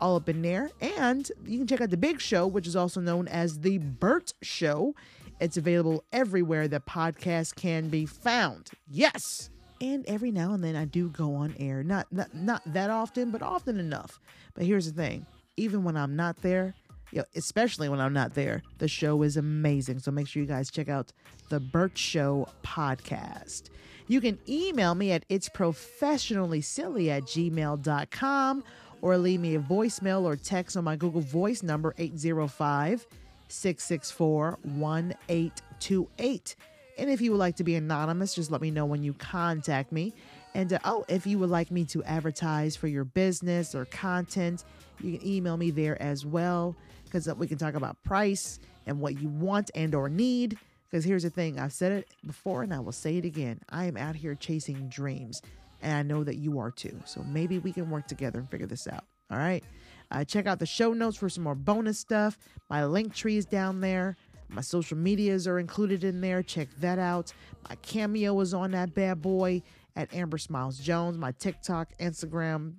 all 0.00 0.16
up 0.16 0.30
in 0.30 0.40
there. 0.40 0.70
And 0.80 1.30
you 1.44 1.58
can 1.58 1.66
check 1.66 1.82
out 1.82 1.90
the 1.90 1.98
Big 1.98 2.18
Show, 2.18 2.46
which 2.46 2.66
is 2.66 2.76
also 2.76 3.02
known 3.02 3.28
as 3.28 3.58
the 3.58 3.76
Bert 3.76 4.32
Show. 4.40 4.94
It's 5.42 5.56
available 5.56 6.04
everywhere 6.12 6.68
that 6.68 6.86
podcasts 6.86 7.52
can 7.52 7.88
be 7.88 8.06
found. 8.06 8.70
Yes. 8.88 9.50
And 9.80 10.06
every 10.06 10.30
now 10.30 10.52
and 10.52 10.62
then 10.62 10.76
I 10.76 10.84
do 10.84 11.08
go 11.08 11.34
on 11.34 11.56
air. 11.58 11.82
Not 11.82 12.06
not 12.12 12.32
not 12.32 12.62
that 12.66 12.90
often, 12.90 13.32
but 13.32 13.42
often 13.42 13.80
enough. 13.80 14.20
But 14.54 14.66
here's 14.66 14.86
the 14.86 14.92
thing. 14.92 15.26
Even 15.56 15.82
when 15.82 15.96
I'm 15.96 16.14
not 16.14 16.40
there, 16.42 16.74
you 17.10 17.18
know, 17.18 17.24
especially 17.34 17.88
when 17.88 18.00
I'm 18.00 18.12
not 18.12 18.34
there, 18.34 18.62
the 18.78 18.86
show 18.86 19.20
is 19.22 19.36
amazing. 19.36 19.98
So 19.98 20.12
make 20.12 20.28
sure 20.28 20.40
you 20.40 20.48
guys 20.48 20.70
check 20.70 20.88
out 20.88 21.12
the 21.48 21.58
Bert 21.58 21.98
Show 21.98 22.46
podcast. 22.62 23.64
You 24.06 24.20
can 24.20 24.38
email 24.48 24.94
me 24.94 25.10
at 25.10 25.24
it's 25.28 25.48
professionally 25.48 26.60
silly 26.60 27.10
at 27.10 27.24
gmail.com 27.24 28.64
or 29.00 29.18
leave 29.18 29.40
me 29.40 29.56
a 29.56 29.60
voicemail 29.60 30.22
or 30.22 30.36
text 30.36 30.76
on 30.76 30.84
my 30.84 30.94
Google 30.94 31.20
Voice 31.20 31.64
number 31.64 31.96
805 31.98 33.08
664 33.52 34.58
1828. 34.62 36.56
And 36.98 37.10
if 37.10 37.20
you 37.20 37.30
would 37.30 37.38
like 37.38 37.56
to 37.56 37.64
be 37.64 37.74
anonymous, 37.74 38.34
just 38.34 38.50
let 38.50 38.60
me 38.60 38.70
know 38.70 38.84
when 38.84 39.02
you 39.02 39.12
contact 39.14 39.92
me. 39.92 40.12
And 40.54 40.72
uh, 40.72 40.78
oh, 40.84 41.04
if 41.08 41.26
you 41.26 41.38
would 41.38 41.50
like 41.50 41.70
me 41.70 41.84
to 41.86 42.04
advertise 42.04 42.76
for 42.76 42.86
your 42.86 43.04
business 43.04 43.74
or 43.74 43.86
content, 43.86 44.64
you 45.00 45.18
can 45.18 45.26
email 45.26 45.56
me 45.56 45.70
there 45.70 46.00
as 46.00 46.26
well 46.26 46.76
because 47.04 47.26
we 47.34 47.46
can 47.46 47.58
talk 47.58 47.74
about 47.74 48.02
price 48.04 48.58
and 48.86 49.00
what 49.00 49.20
you 49.20 49.28
want 49.28 49.70
and 49.74 49.94
or 49.94 50.08
need. 50.08 50.58
Because 50.90 51.04
here's 51.04 51.22
the 51.22 51.30
thing, 51.30 51.58
I've 51.58 51.72
said 51.72 51.92
it 51.92 52.08
before 52.26 52.62
and 52.62 52.74
I 52.74 52.80
will 52.80 52.92
say 52.92 53.16
it 53.16 53.24
again. 53.24 53.60
I 53.70 53.86
am 53.86 53.96
out 53.96 54.14
here 54.14 54.34
chasing 54.34 54.88
dreams, 54.88 55.40
and 55.80 55.94
I 55.94 56.02
know 56.02 56.22
that 56.22 56.36
you 56.36 56.58
are 56.58 56.70
too. 56.70 57.00
So 57.06 57.22
maybe 57.22 57.58
we 57.58 57.72
can 57.72 57.88
work 57.88 58.06
together 58.06 58.38
and 58.38 58.50
figure 58.50 58.66
this 58.66 58.86
out. 58.86 59.04
All 59.30 59.38
right. 59.38 59.64
Uh, 60.12 60.22
check 60.22 60.46
out 60.46 60.58
the 60.58 60.66
show 60.66 60.92
notes 60.92 61.16
for 61.16 61.30
some 61.30 61.42
more 61.42 61.54
bonus 61.54 61.98
stuff. 61.98 62.38
My 62.68 62.84
link 62.84 63.14
tree 63.14 63.38
is 63.38 63.46
down 63.46 63.80
there. 63.80 64.16
My 64.50 64.60
social 64.60 64.98
medias 64.98 65.48
are 65.48 65.58
included 65.58 66.04
in 66.04 66.20
there. 66.20 66.42
Check 66.42 66.68
that 66.80 66.98
out. 66.98 67.32
My 67.68 67.76
cameo 67.76 68.38
is 68.40 68.52
on 68.52 68.72
that 68.72 68.94
bad 68.94 69.22
boy 69.22 69.62
at 69.96 70.12
Amber 70.12 70.36
Smiles 70.36 70.78
Jones. 70.78 71.16
My 71.16 71.32
TikTok, 71.32 71.96
Instagram, 71.98 72.74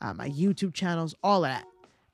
uh, 0.00 0.14
my 0.14 0.30
YouTube 0.30 0.72
channels, 0.72 1.14
all 1.22 1.44
of 1.44 1.50
that. 1.50 1.66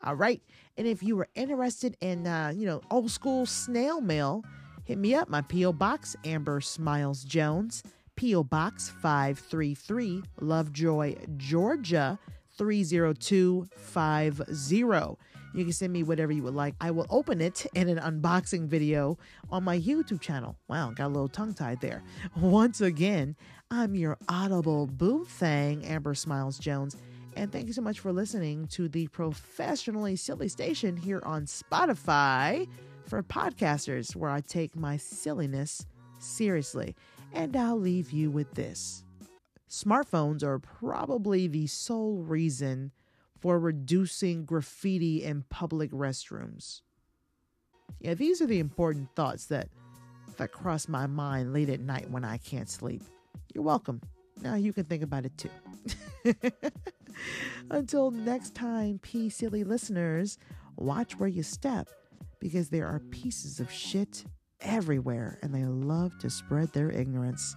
All 0.02 0.16
right. 0.16 0.42
And 0.76 0.88
if 0.88 1.04
you 1.04 1.14
were 1.14 1.28
interested 1.36 1.96
in, 2.00 2.26
uh, 2.26 2.52
you 2.54 2.66
know, 2.66 2.82
old 2.90 3.12
school 3.12 3.46
snail 3.46 4.00
mail, 4.00 4.44
hit 4.84 4.98
me 4.98 5.14
up. 5.14 5.28
My 5.28 5.42
P.O. 5.42 5.72
Box, 5.72 6.16
Amber 6.24 6.60
Smiles 6.60 7.22
Jones, 7.22 7.84
P.O. 8.16 8.42
Box 8.42 8.90
533, 9.00 10.24
Lovejoy, 10.40 11.14
Georgia 11.36 12.18
30250. 12.56 15.18
You 15.54 15.62
can 15.62 15.72
send 15.72 15.92
me 15.92 16.02
whatever 16.02 16.32
you 16.32 16.42
would 16.42 16.54
like. 16.54 16.74
I 16.80 16.90
will 16.90 17.06
open 17.10 17.40
it 17.40 17.64
in 17.74 17.88
an 17.88 17.98
unboxing 17.98 18.66
video 18.66 19.16
on 19.50 19.62
my 19.62 19.78
YouTube 19.78 20.20
channel. 20.20 20.56
Wow, 20.68 20.90
got 20.90 21.06
a 21.06 21.08
little 21.08 21.28
tongue 21.28 21.54
tied 21.54 21.80
there. 21.80 22.02
Once 22.36 22.80
again, 22.80 23.36
I'm 23.70 23.94
your 23.94 24.18
audible 24.28 24.88
boo 24.88 25.24
thing, 25.24 25.84
Amber 25.84 26.16
Smiles 26.16 26.58
Jones. 26.58 26.96
And 27.36 27.52
thank 27.52 27.68
you 27.68 27.72
so 27.72 27.82
much 27.82 28.00
for 28.00 28.12
listening 28.12 28.66
to 28.68 28.88
the 28.88 29.06
professionally 29.08 30.16
silly 30.16 30.48
station 30.48 30.96
here 30.96 31.22
on 31.24 31.46
Spotify 31.46 32.66
for 33.06 33.22
podcasters, 33.22 34.16
where 34.16 34.30
I 34.30 34.40
take 34.40 34.74
my 34.74 34.96
silliness 34.96 35.86
seriously. 36.18 36.96
And 37.32 37.56
I'll 37.56 37.78
leave 37.78 38.10
you 38.10 38.30
with 38.30 38.54
this 38.54 39.03
smartphones 39.74 40.42
are 40.44 40.58
probably 40.60 41.48
the 41.48 41.66
sole 41.66 42.22
reason 42.22 42.92
for 43.40 43.58
reducing 43.58 44.44
graffiti 44.44 45.24
in 45.24 45.42
public 45.50 45.90
restrooms. 45.90 46.82
Yeah, 48.00 48.14
these 48.14 48.40
are 48.40 48.46
the 48.46 48.60
important 48.60 49.08
thoughts 49.16 49.46
that 49.46 49.68
that 50.36 50.52
cross 50.52 50.88
my 50.88 51.06
mind 51.06 51.52
late 51.52 51.68
at 51.68 51.80
night 51.80 52.10
when 52.10 52.24
I 52.24 52.38
can't 52.38 52.68
sleep. 52.68 53.02
You're 53.52 53.64
welcome. 53.64 54.00
Now 54.42 54.54
you 54.54 54.72
can 54.72 54.84
think 54.84 55.02
about 55.02 55.26
it 55.26 55.32
too. 55.36 55.50
Until 57.70 58.10
next 58.10 58.54
time, 58.54 58.98
P 59.00 59.28
silly 59.28 59.64
listeners, 59.64 60.38
watch 60.76 61.18
where 61.18 61.28
you 61.28 61.42
step 61.42 61.88
because 62.40 62.68
there 62.68 62.86
are 62.86 63.00
pieces 63.10 63.60
of 63.60 63.70
shit 63.70 64.24
everywhere 64.60 65.38
and 65.42 65.54
they 65.54 65.64
love 65.64 66.16
to 66.20 66.30
spread 66.30 66.72
their 66.72 66.90
ignorance. 66.90 67.56